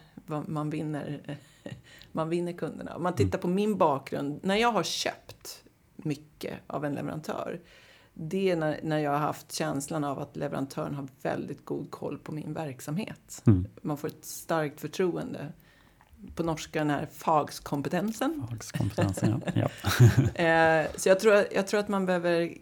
man 0.47 0.71
vinner, 0.71 1.39
man 2.13 2.29
vinner 2.29 2.53
kunderna. 2.53 2.97
Om 2.97 3.03
man 3.03 3.15
tittar 3.15 3.39
mm. 3.39 3.41
på 3.41 3.49
min 3.49 3.77
bakgrund, 3.77 4.41
när 4.43 4.57
jag 4.57 4.73
har 4.73 4.83
köpt 4.83 5.65
mycket 5.97 6.55
av 6.67 6.85
en 6.85 6.95
leverantör. 6.95 7.61
Det 8.15 8.51
är 8.51 8.57
när, 8.57 8.81
när 8.83 8.99
jag 8.99 9.11
har 9.11 9.19
haft 9.19 9.53
känslan 9.53 10.05
av 10.05 10.19
att 10.19 10.37
leverantören 10.37 10.95
har 10.95 11.09
väldigt 11.23 11.65
god 11.65 11.91
koll 11.91 12.19
på 12.19 12.33
min 12.33 12.55
verksamhet. 12.55 13.43
Mm. 13.47 13.67
Man 13.83 13.97
får 13.97 14.09
ett 14.09 14.25
starkt 14.25 14.81
förtroende 14.81 15.53
på 16.35 16.43
norska 16.43 16.79
den 16.79 16.91
här 16.91 17.07
fagskompetensen. 17.13 18.47
Fagskompetensen, 18.51 19.43
ja. 19.55 19.69
ja. 20.35 20.45
eh, 20.45 20.87
så 20.97 21.09
jag 21.09 21.21
tror, 21.21 21.45
jag 21.51 21.67
tror 21.67 21.81
att 21.81 21.89
man 21.89 22.07
behöver 22.07 22.55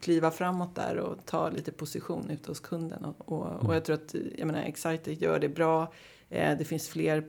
kliva 0.00 0.30
framåt 0.30 0.74
där 0.74 0.96
och 0.96 1.26
ta 1.26 1.50
lite 1.50 1.72
position 1.72 2.30
ute 2.30 2.50
hos 2.50 2.60
kunden. 2.60 3.04
Och, 3.04 3.32
och, 3.32 3.46
och 3.46 3.60
mm. 3.60 3.74
jag 3.74 3.84
tror 3.84 3.96
att 3.96 4.14
jag 4.38 4.46
menar, 4.46 4.62
Exciter 4.62 5.12
gör 5.12 5.38
det 5.38 5.48
bra. 5.48 5.92
Eh, 6.28 6.58
det 6.58 6.64
finns 6.64 6.88
fler 6.88 7.24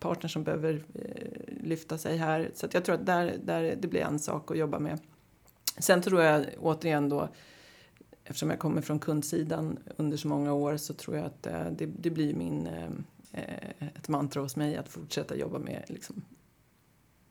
partners 0.00 0.32
som 0.32 0.44
behöver 0.44 0.84
eh, 0.94 1.62
lyfta 1.62 1.98
sig 1.98 2.16
här. 2.16 2.50
Så 2.54 2.66
jag 2.72 2.84
tror 2.84 2.94
att 2.94 3.06
där, 3.06 3.36
där 3.44 3.76
det 3.80 3.88
blir 3.88 4.00
en 4.00 4.18
sak 4.18 4.50
att 4.50 4.58
jobba 4.58 4.78
med. 4.78 4.98
Sen 5.78 6.02
tror 6.02 6.22
jag 6.22 6.46
återigen 6.60 7.08
då, 7.08 7.28
eftersom 8.24 8.50
jag 8.50 8.58
kommer 8.58 8.82
från 8.82 8.98
kundsidan 8.98 9.78
under 9.96 10.16
så 10.16 10.28
många 10.28 10.52
år 10.52 10.76
så 10.76 10.94
tror 10.94 11.16
jag 11.16 11.26
att 11.26 11.42
det, 11.78 11.86
det 11.98 12.10
blir 12.10 12.34
min, 12.34 12.68
ett 13.94 14.08
mantra 14.08 14.42
hos 14.42 14.56
mig 14.56 14.76
att 14.76 14.88
fortsätta 14.88 15.36
jobba 15.36 15.58
med 15.58 15.84
liksom, 15.88 16.24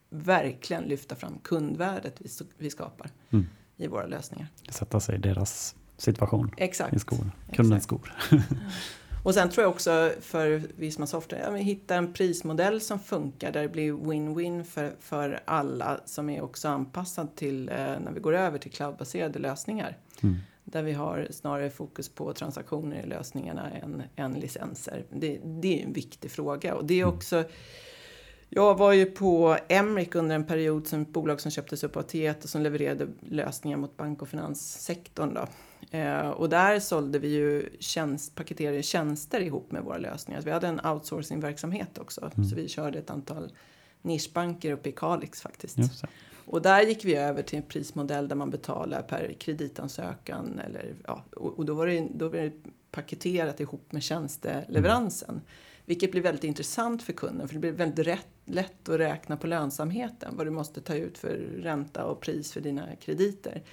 verkligen 0.10 0.84
lyfta 0.84 1.16
fram 1.16 1.40
kundvärdet 1.44 2.16
vi, 2.20 2.30
vi 2.58 2.70
skapar 2.70 3.10
mm. 3.30 3.46
i 3.78 3.88
våra 3.88 4.06
lösningar. 4.06 4.48
Sätta 4.70 5.00
sig 5.00 5.16
i 5.16 5.20
deras 5.20 5.76
situation 5.98 6.52
Exakt. 6.58 6.96
i 6.96 7.00
skor, 7.00 7.32
kundens 7.54 7.84
skor. 7.84 8.14
Och 9.26 9.34
sen 9.34 9.50
tror 9.50 9.64
jag 9.64 9.72
också 9.72 10.12
för 10.22 10.62
Visma 10.76 11.08
Software, 11.08 11.42
ja, 11.42 11.56
hitta 11.56 11.96
en 11.96 12.14
prismodell 12.14 12.82
som 12.82 13.00
funkar 13.00 13.52
där 13.52 13.62
det 13.62 13.70
blir 13.70 13.94
win-win 13.94 14.64
för, 14.64 14.94
för 15.00 15.40
alla 15.46 16.00
som 16.06 16.30
är 16.30 16.42
också 16.42 16.68
anpassad 16.68 17.36
till 17.36 17.70
eh, 17.70 17.76
när 17.76 18.12
vi 18.12 18.20
går 18.20 18.34
över 18.34 18.58
till 18.58 18.72
cloudbaserade 18.72 19.40
lösningar. 19.40 19.98
Mm. 20.22 20.36
Där 20.65 20.84
vi 20.84 20.93
har 20.93 21.28
snarare 21.32 21.69
fokus 21.69 22.10
på 22.10 22.34
transaktioner 22.34 23.04
i 23.04 23.06
lösningarna 23.06 23.69
än, 23.71 24.04
än 24.15 24.34
licenser. 24.34 25.06
Det, 25.10 25.39
det 25.43 25.82
är 25.82 25.86
en 25.86 25.93
viktig 25.93 26.32
fråga 26.32 26.75
och 26.75 26.86
det 26.86 26.93
är 26.93 27.04
mm. 27.04 27.15
också 27.15 27.43
jag 28.49 28.78
var 28.78 28.93
ju 28.93 29.06
på 29.06 29.58
Emric 29.67 30.15
under 30.15 30.36
en 30.36 30.45
period 30.45 30.88
som 30.88 31.01
ett 31.01 31.10
bolag 31.10 31.41
som 31.41 31.51
köptes 31.51 31.84
upp 31.84 31.97
av 31.97 32.08
T1 32.08 32.43
och 32.43 32.49
som 32.49 32.62
levererade 32.62 33.08
lösningar 33.19 33.78
mot 33.78 33.97
bank 33.97 34.21
och 34.21 34.28
finanssektorn. 34.28 35.34
Då. 35.34 35.47
Eh, 35.97 36.30
och 36.30 36.49
där 36.49 36.80
sålde 36.80 37.19
vi 37.19 37.28
ju 37.28 37.69
tjänst, 37.80 38.36
paketerade 38.36 38.84
tjänster 38.84 39.39
ihop 39.41 39.71
med 39.71 39.84
våra 39.84 39.97
lösningar. 39.97 40.41
Så 40.41 40.45
vi 40.45 40.51
hade 40.51 40.67
en 40.67 40.86
outsourcingverksamhet 40.86 41.97
också. 41.97 42.32
Mm. 42.36 42.49
Så 42.49 42.56
vi 42.56 42.67
körde 42.67 42.99
ett 42.99 43.10
antal 43.10 43.51
nischbanker 44.01 44.71
uppe 44.71 44.89
i 44.89 44.91
Kalix 44.91 45.41
faktiskt. 45.41 45.78
Och 46.46 46.62
där 46.62 46.82
gick 46.82 47.06
vi 47.06 47.16
över 47.16 47.42
till 47.42 47.58
en 47.58 47.64
prismodell 47.64 48.28
där 48.28 48.36
man 48.36 48.50
betalar 48.50 49.02
per 49.02 49.34
kreditansökan. 49.40 50.60
Eller, 50.60 50.96
ja, 51.08 51.24
och, 51.36 51.60
och 51.60 51.66
då, 51.66 51.74
var 51.74 51.88
det, 51.88 52.08
då 52.14 52.30
var 52.30 52.38
det 52.38 52.54
paketerat 52.92 53.60
ihop 53.60 53.92
med 53.92 54.04
tjänsteleveransen. 54.04 55.30
Mm. 55.30 55.42
Vilket 55.86 56.12
blir 56.12 56.22
väldigt 56.22 56.44
intressant 56.44 57.04
för 57.04 57.14
kunden 57.14 57.48
för 57.48 57.54
det 57.56 57.60
blir 57.60 57.72
väldigt 57.72 58.08
rätt, 58.08 58.28
lätt 58.46 58.90
att 58.90 59.00
räkna 59.00 59.38
på 59.38 59.48
lönsamheten. 59.48 60.34
Vad 60.38 60.48
du 60.48 60.52
måste 60.52 60.82
ta 60.82 60.96
ut 60.96 61.18
för 61.18 61.30
ränta 61.62 62.06
och 62.06 62.22
pris 62.22 62.52
för 62.52 62.62
dina 62.62 62.96
krediter. 62.96 63.64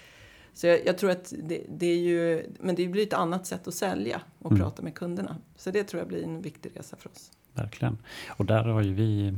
Så 0.55 0.67
jag, 0.67 0.87
jag 0.87 0.99
tror 0.99 1.11
att 1.11 1.33
det, 1.43 1.63
det, 1.69 1.87
är 1.87 1.99
ju, 1.99 2.47
men 2.61 2.75
det 2.75 2.89
blir 2.89 3.03
ett 3.03 3.13
annat 3.13 3.47
sätt 3.47 3.69
att 3.69 3.75
sälja 3.75 4.21
och 4.39 4.51
mm. 4.51 4.63
prata 4.63 4.83
med 4.83 4.95
kunderna. 4.95 5.37
Så 5.57 5.71
det 5.71 5.85
tror 5.85 6.01
jag 6.01 6.09
blir 6.09 6.25
en 6.25 6.43
viktig 6.43 6.71
resa 6.75 6.97
för 6.97 7.11
oss. 7.11 7.31
Verkligen. 7.55 7.99
Och 8.29 8.47
där 8.47 8.65
har 8.65 8.83
ju 8.83 8.95
vi, 8.95 9.35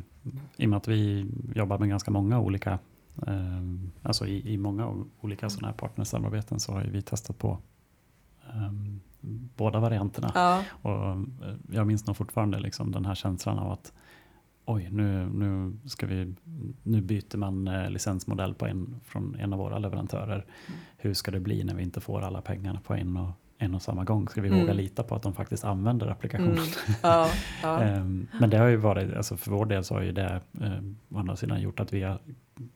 i 0.57 0.67
och 0.67 0.71
med 0.71 0.77
att 0.77 0.89
vi 0.89 1.27
jobbar 1.55 1.79
med 1.79 1.89
ganska 1.89 2.11
många 2.11 2.41
olika, 2.41 2.79
eh, 3.27 3.63
alltså 4.03 4.27
i, 4.27 4.53
i 4.53 4.57
många 4.57 5.05
olika 5.21 5.51
sådana 5.51 5.69
här 5.69 5.75
partnersamarbeten 5.75 6.61
så 6.61 6.73
har 6.73 6.83
vi 6.83 7.03
testat 7.03 7.39
på 7.39 7.59
eh, 8.49 8.73
båda 9.57 9.81
varianterna. 9.81 10.33
Ja. 10.35 10.65
Och 10.71 11.11
eh, 11.11 11.55
jag 11.73 11.87
minns 11.87 12.07
nog 12.07 12.17
fortfarande 12.17 12.59
liksom 12.59 12.93
den 12.93 13.07
här 13.07 13.15
känslan 13.15 13.59
av 13.59 13.73
att 13.73 13.93
oj, 14.65 14.89
nu, 14.91 15.27
nu, 15.27 15.77
ska 15.89 16.07
vi, 16.07 16.35
nu 16.83 17.01
byter 17.01 17.37
man 17.37 17.69
eh, 17.69 17.91
licensmodell 17.91 18.55
på 18.55 18.67
en, 18.67 19.01
från 19.05 19.37
en 19.41 19.53
av 19.53 19.59
våra 19.59 19.79
leverantörer. 19.79 20.35
Mm. 20.67 20.81
Hur 20.97 21.15
ska 21.15 21.31
det 21.31 21.41
bli 21.41 21.65
när 21.65 21.75
vi 21.75 21.83
inte 21.83 22.01
får 22.01 22.23
alla 22.23 22.41
pengarna 22.41 22.81
på 22.81 22.95
en 22.95 23.17
och, 23.17 23.31
en 23.59 23.75
och 23.75 23.83
samma 23.83 24.05
gång? 24.05 24.29
Ska 24.29 24.41
vi 24.41 24.49
mm. 24.49 24.61
våga 24.61 24.73
lita 24.73 25.03
på 25.03 25.15
att 25.15 25.23
de 25.23 25.35
faktiskt 25.35 25.65
använder 25.65 26.07
applikationen? 26.07 26.53
Mm. 26.53 26.69
Ja, 27.03 27.29
ja. 27.63 27.81
Ehm, 27.83 28.27
men 28.41 28.51
det 28.51 28.59
har 28.59 28.69
ju 28.69 28.77
varit, 28.77 29.15
alltså 29.15 29.37
för 29.37 29.51
vår 29.51 29.67
del 29.67 29.85
så 29.85 29.95
har 29.95 30.03
ju 30.03 30.13
det 30.13 30.41
eh, 30.61 30.83
å 31.09 31.19
andra 31.19 31.37
sidan 31.37 31.61
gjort 31.61 31.81
att 31.81 31.93
vi 31.93 32.03
har 32.03 32.19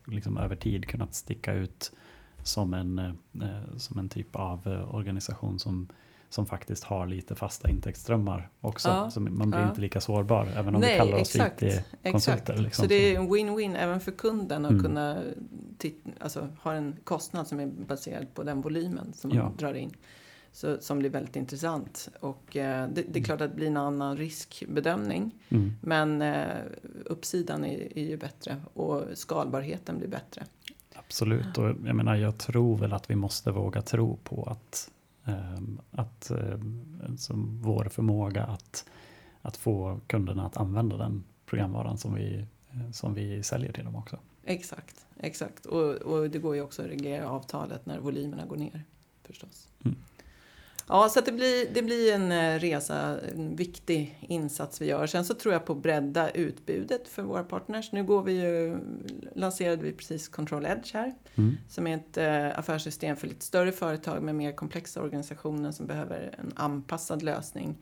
liksom 0.06 0.38
över 0.38 0.56
tid 0.56 0.86
kunnat 0.86 1.14
sticka 1.14 1.52
ut 1.52 1.92
som 2.42 2.74
en, 2.74 2.98
eh, 2.98 3.76
som 3.76 3.98
en 3.98 4.08
typ 4.08 4.36
av 4.36 4.66
eh, 4.66 4.94
organisation 4.94 5.58
som 5.58 5.88
som 6.30 6.46
faktiskt 6.46 6.84
har 6.84 7.06
lite 7.06 7.34
fasta 7.34 7.70
intäktsströmmar 7.70 8.50
också. 8.60 8.88
Ja, 8.88 9.10
så 9.10 9.20
man 9.20 9.50
blir 9.50 9.60
ja. 9.60 9.68
inte 9.68 9.80
lika 9.80 10.00
sårbar 10.00 10.48
även 10.56 10.74
om 10.74 10.80
Nej, 10.80 10.92
vi 10.92 10.98
kallar 10.98 11.20
oss 11.20 11.36
IT-konsulter. 11.36 12.56
Liksom, 12.56 12.82
så 12.82 12.88
det 12.88 12.94
är 12.94 13.16
en 13.20 13.28
win-win 13.28 13.76
även 13.78 14.00
för 14.00 14.12
kunden 14.12 14.64
att 14.64 14.70
mm. 14.70 14.82
kunna 14.82 15.22
alltså, 16.20 16.48
ha 16.62 16.72
en 16.72 16.96
kostnad 17.04 17.46
som 17.46 17.60
är 17.60 17.66
baserad 17.66 18.34
på 18.34 18.42
den 18.42 18.60
volymen 18.60 19.12
som 19.12 19.30
ja. 19.30 19.42
man 19.42 19.56
drar 19.56 19.74
in. 19.74 19.92
Så, 20.52 20.76
som 20.80 20.98
blir 20.98 21.10
väldigt 21.10 21.36
intressant. 21.36 22.08
Och 22.20 22.56
eh, 22.56 22.88
det, 22.88 22.94
det, 22.94 23.00
är 23.00 23.06
mm. 23.06 23.24
klart 23.24 23.40
att 23.40 23.50
det 23.50 23.56
blir 23.56 23.66
en 23.66 23.76
annan 23.76 24.16
riskbedömning. 24.16 25.34
Mm. 25.48 25.72
Men 25.82 26.22
eh, 26.22 26.56
uppsidan 27.08 27.64
är, 27.64 27.98
är 27.98 28.04
ju 28.04 28.16
bättre 28.16 28.56
och 28.74 29.04
skalbarheten 29.14 29.98
blir 29.98 30.08
bättre. 30.08 30.44
Absolut, 30.94 31.58
och 31.58 31.68
jag 31.68 31.94
menar 31.94 32.16
jag 32.16 32.38
tror 32.38 32.78
väl 32.78 32.92
att 32.92 33.10
vi 33.10 33.14
måste 33.14 33.50
våga 33.50 33.82
tro 33.82 34.16
på 34.16 34.44
att 34.44 34.90
Ehm, 35.28 35.80
att 35.90 36.30
som 37.18 37.62
vår 37.62 37.84
förmåga 37.84 38.44
att, 38.44 38.84
att 39.42 39.56
få 39.56 40.00
kunderna 40.06 40.46
att 40.46 40.56
använda 40.56 40.96
den 40.96 41.24
programvaran 41.46 41.98
som 41.98 42.14
vi, 42.14 42.46
som 42.92 43.14
vi 43.14 43.42
säljer 43.42 43.72
till 43.72 43.84
dem 43.84 43.96
också. 43.96 44.18
Exakt, 44.44 45.06
exakt. 45.16 45.66
Och, 45.66 45.94
och 45.94 46.30
det 46.30 46.38
går 46.38 46.54
ju 46.54 46.62
också 46.62 46.82
att 46.82 46.88
reglera 46.88 47.30
avtalet 47.30 47.86
när 47.86 47.98
volymerna 47.98 48.46
går 48.46 48.56
ner 48.56 48.84
förstås. 49.22 49.68
Mm. 49.84 49.96
Ja, 50.88 51.08
så 51.08 51.20
det 51.20 51.32
blir, 51.32 51.68
det 51.74 51.82
blir 51.82 52.12
en 52.12 52.32
eh, 52.32 52.58
resa, 52.58 53.20
en 53.20 53.56
viktig 53.56 54.18
insats 54.20 54.80
vi 54.80 54.86
gör. 54.86 55.06
Sen 55.06 55.24
så 55.24 55.34
tror 55.34 55.52
jag 55.52 55.64
på 55.64 55.72
att 55.72 55.82
bredda 55.82 56.30
utbudet 56.30 57.08
för 57.08 57.22
våra 57.22 57.44
partners. 57.44 57.92
Nu 57.92 58.04
går 58.04 58.22
vi 58.22 58.32
ju, 58.32 58.78
lanserade 59.34 59.82
vi 59.82 59.92
precis 59.92 60.28
Control 60.28 60.66
Edge 60.66 60.94
här, 60.94 61.14
mm. 61.34 61.56
som 61.68 61.86
är 61.86 61.96
ett 61.96 62.16
äh, 62.16 62.58
affärssystem 62.58 63.16
för 63.16 63.26
lite 63.26 63.44
större 63.44 63.72
företag 63.72 64.22
med 64.22 64.34
mer 64.34 64.52
komplexa 64.52 65.02
organisationer 65.02 65.72
som 65.72 65.86
behöver 65.86 66.34
en 66.38 66.52
anpassad 66.56 67.22
lösning 67.22 67.76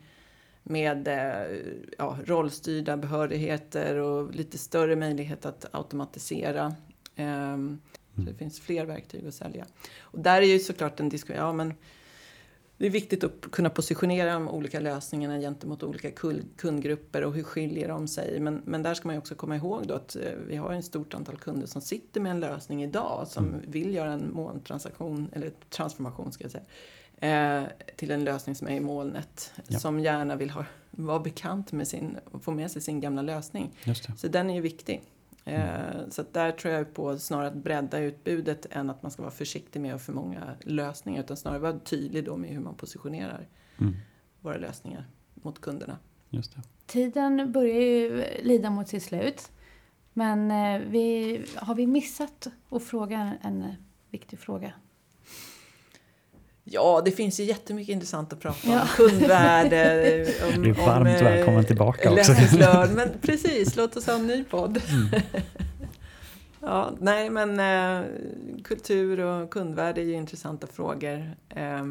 med 0.63 1.07
äh, 1.07 1.57
ja, 1.97 2.17
rollstyrda 2.25 2.97
behörigheter 2.97 3.95
och 3.95 4.35
lite 4.35 4.57
större 4.57 4.95
möjlighet 4.95 5.45
att 5.45 5.65
automatisera. 5.71 6.75
Ähm, 7.15 7.81
så 8.15 8.21
det 8.21 8.33
finns 8.33 8.59
fler 8.59 8.85
verktyg 8.85 9.27
att 9.27 9.33
sälja. 9.33 9.65
Och 9.99 10.19
där 10.19 10.41
är 10.41 10.45
ju 10.45 10.59
såklart 10.59 10.99
en 10.99 11.09
diskussion, 11.09 11.37
ja 11.37 11.53
men 11.53 11.73
det 12.77 12.85
är 12.85 12.89
viktigt 12.89 13.23
att 13.23 13.51
kunna 13.51 13.69
positionera 13.69 14.33
de 14.33 14.49
olika 14.49 14.79
lösningarna 14.79 15.39
gentemot 15.39 15.83
olika 15.83 16.11
kundgrupper 16.57 17.23
och 17.23 17.33
hur 17.33 17.43
skiljer 17.43 17.87
de 17.87 18.07
sig. 18.07 18.39
Men, 18.39 18.61
men 18.65 18.83
där 18.83 18.93
ska 18.93 19.07
man 19.07 19.17
också 19.17 19.35
komma 19.35 19.55
ihåg 19.55 19.87
då 19.87 19.93
att 19.93 20.15
eh, 20.15 20.21
vi 20.47 20.55
har 20.55 20.73
en 20.73 20.83
stort 20.83 21.13
antal 21.13 21.37
kunder 21.37 21.67
som 21.67 21.81
sitter 21.81 22.21
med 22.21 22.31
en 22.31 22.39
lösning 22.39 22.83
idag 22.83 23.27
som 23.27 23.47
mm. 23.47 23.61
vill 23.67 23.93
göra 23.93 24.11
en 24.11 24.33
molntransaktion, 24.33 25.29
eller 25.33 25.51
transformation 25.69 26.31
ska 26.31 26.43
jag 26.43 26.51
säga, 26.51 27.61
eh, 27.61 27.67
till 27.95 28.11
en 28.11 28.23
lösning 28.23 28.55
som 28.55 28.67
är 28.67 28.75
i 28.75 28.79
molnet. 28.79 29.51
Ja. 29.67 29.79
Som 29.79 29.99
gärna 29.99 30.35
vill 30.35 30.49
ha, 30.49 30.65
vara 30.91 31.19
bekant 31.19 31.71
med 31.71 31.87
sin, 31.87 32.17
och 32.31 32.43
få 32.43 32.51
med 32.51 32.71
sig 32.71 32.81
sin 32.81 32.99
gamla 32.99 33.21
lösning. 33.21 33.71
Så 34.17 34.27
den 34.27 34.49
är 34.49 34.53
ju 34.53 34.61
viktig. 34.61 35.01
Mm. 35.47 36.11
Så 36.11 36.23
där 36.31 36.51
tror 36.51 36.73
jag 36.73 36.93
på 36.93 37.17
snarare 37.17 37.47
att 37.47 37.55
bredda 37.55 37.99
utbudet 37.99 38.65
än 38.69 38.89
att 38.89 39.03
man 39.03 39.11
ska 39.11 39.21
vara 39.21 39.31
försiktig 39.31 39.81
med 39.81 39.95
att 39.95 40.01
för 40.01 40.13
många 40.13 40.55
lösningar. 40.61 41.23
Utan 41.23 41.37
snarare 41.37 41.59
vara 41.59 41.79
tydlig 41.79 42.25
då 42.25 42.37
med 42.37 42.49
hur 42.49 42.59
man 42.59 42.75
positionerar 42.75 43.47
mm. 43.77 43.95
våra 44.41 44.57
lösningar 44.57 45.05
mot 45.33 45.61
kunderna. 45.61 45.97
Just 46.29 46.55
det. 46.55 46.61
Tiden 46.85 47.51
börjar 47.51 47.81
ju 47.81 48.23
lida 48.41 48.69
mot 48.69 48.87
sitt 48.87 49.03
slut. 49.03 49.51
Men 50.13 50.51
eh, 50.51 50.87
vi, 50.89 51.45
har 51.55 51.75
vi 51.75 51.87
missat 51.87 52.47
att 52.69 52.83
fråga 52.83 53.33
en 53.41 53.73
viktig 54.09 54.39
fråga? 54.39 54.73
Ja, 56.69 57.01
det 57.05 57.11
finns 57.11 57.39
ju 57.39 57.43
jättemycket 57.43 57.93
intressant 57.93 58.33
att 58.33 58.39
prata 58.39 58.67
om. 58.67 58.73
Ja. 58.73 58.87
Kundvärde, 58.95 60.25
om, 60.55 60.63
du 60.63 60.69
är 60.69 60.73
varmt 60.73 61.07
om, 61.07 61.25
välkommen 61.25 61.65
tillbaka 61.65 62.11
också. 62.11 62.33
Men 62.95 63.09
precis, 63.21 63.75
låt 63.75 63.95
oss 63.95 64.07
ha 64.07 64.13
en 64.13 64.27
ny 64.27 64.43
podd. 64.43 64.81
Mm. 64.89 65.21
ja, 66.59 66.91
nej, 66.99 67.29
men 67.29 67.59
eh, 67.59 68.05
kultur 68.63 69.19
och 69.19 69.49
kundvärde 69.49 70.01
är 70.01 70.05
ju 70.05 70.13
intressanta 70.13 70.67
frågor. 70.67 71.35
Eh, 71.49 71.85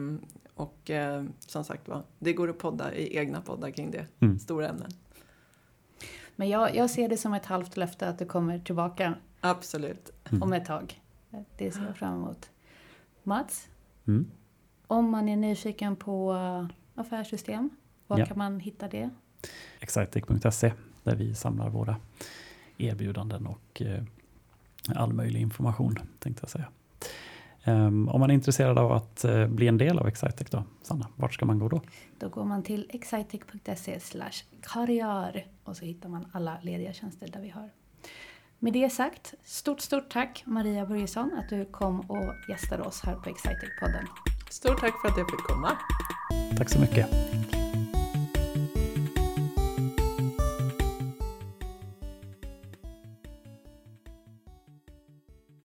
och 0.55 0.91
eh, 0.91 1.25
som 1.39 1.65
sagt 1.65 1.89
var, 1.89 2.03
det 2.19 2.33
går 2.33 2.51
att 2.51 2.59
podda 2.59 2.95
i 2.95 3.17
egna 3.17 3.41
poddar 3.41 3.71
kring 3.71 3.91
det. 3.91 4.07
Mm. 4.21 4.39
Stora 4.39 4.69
ämnen. 4.69 4.91
Men 6.37 6.49
jag, 6.49 6.77
jag 6.77 6.91
ser 6.91 7.09
det 7.09 7.17
som 7.17 7.35
ett 7.35 7.47
halvt 7.47 7.77
löfte 7.77 8.09
att 8.09 8.19
du 8.19 8.27
kommer 8.27 8.59
tillbaka. 8.59 9.15
Absolut. 9.41 10.11
Mm. 10.31 10.43
Om 10.43 10.53
ett 10.53 10.65
tag. 10.65 11.01
Det 11.59 11.71
ser 11.71 11.85
jag 11.87 11.97
fram 11.97 12.15
emot. 12.15 12.51
Mats? 13.23 13.69
Mm. 14.07 14.27
Om 14.87 15.11
man 15.11 15.29
är 15.29 15.37
nyfiken 15.37 15.97
på 15.97 16.37
affärssystem, 16.95 17.71
var 18.07 18.19
ja. 18.19 18.27
kan 18.27 18.39
man 18.39 18.61
hitta 18.61 18.89
det? 18.89 19.11
excitec.se 19.81 20.73
där 21.03 21.17
vi 21.17 21.35
samlar 21.35 21.71
våra 21.71 21.97
erbjudanden 22.79 23.47
och 23.47 23.83
eh, 23.83 24.03
all 24.95 25.13
möjlig 25.13 25.41
information 25.41 25.99
tänkte 26.19 26.43
jag 26.43 26.51
säga. 26.51 26.69
Um, 27.69 28.09
om 28.09 28.21
man 28.21 28.31
är 28.31 28.35
intresserad 28.35 28.79
av 28.79 28.93
att 28.93 29.25
uh, 29.25 29.47
bli 29.49 29.69
en 29.69 29.79
del 29.79 29.99
av 29.99 30.09
Excitec 30.09 30.51
då, 30.51 30.65
Sanna, 30.83 31.09
vart 31.17 31.35
ska 31.35 31.47
man 31.47 31.59
gå 31.59 31.69
då? 31.69 31.81
Då 32.19 32.29
går 32.29 32.45
man 32.45 32.63
till 32.63 32.91
excitec.se 32.93 34.01
karriär 34.63 35.47
och 35.65 35.77
så 35.77 35.85
hittar 35.85 36.09
man 36.09 36.27
alla 36.33 36.59
lediga 36.63 36.93
tjänster 36.93 37.29
där 37.33 37.41
vi 37.41 37.49
har. 37.49 37.71
Med 38.59 38.73
det 38.73 38.91
sagt, 38.91 39.35
stort, 39.45 39.81
stort 39.81 40.11
tack 40.11 40.43
Maria 40.47 40.87
Börjesson 40.87 41.31
att 41.39 41.49
du 41.49 41.65
kom 41.65 42.01
och 42.01 42.35
gästade 42.49 42.83
oss 42.83 43.01
här 43.05 43.15
på 43.15 43.31
Excitec-podden. 43.31 44.36
Stort 44.57 44.81
tack 44.81 45.01
för 45.01 45.09
att 45.09 45.19
jag 45.19 45.31
fick 45.31 45.41
komma. 45.41 45.77
Tack 46.59 46.71
så 46.71 46.79
mycket. 46.79 47.07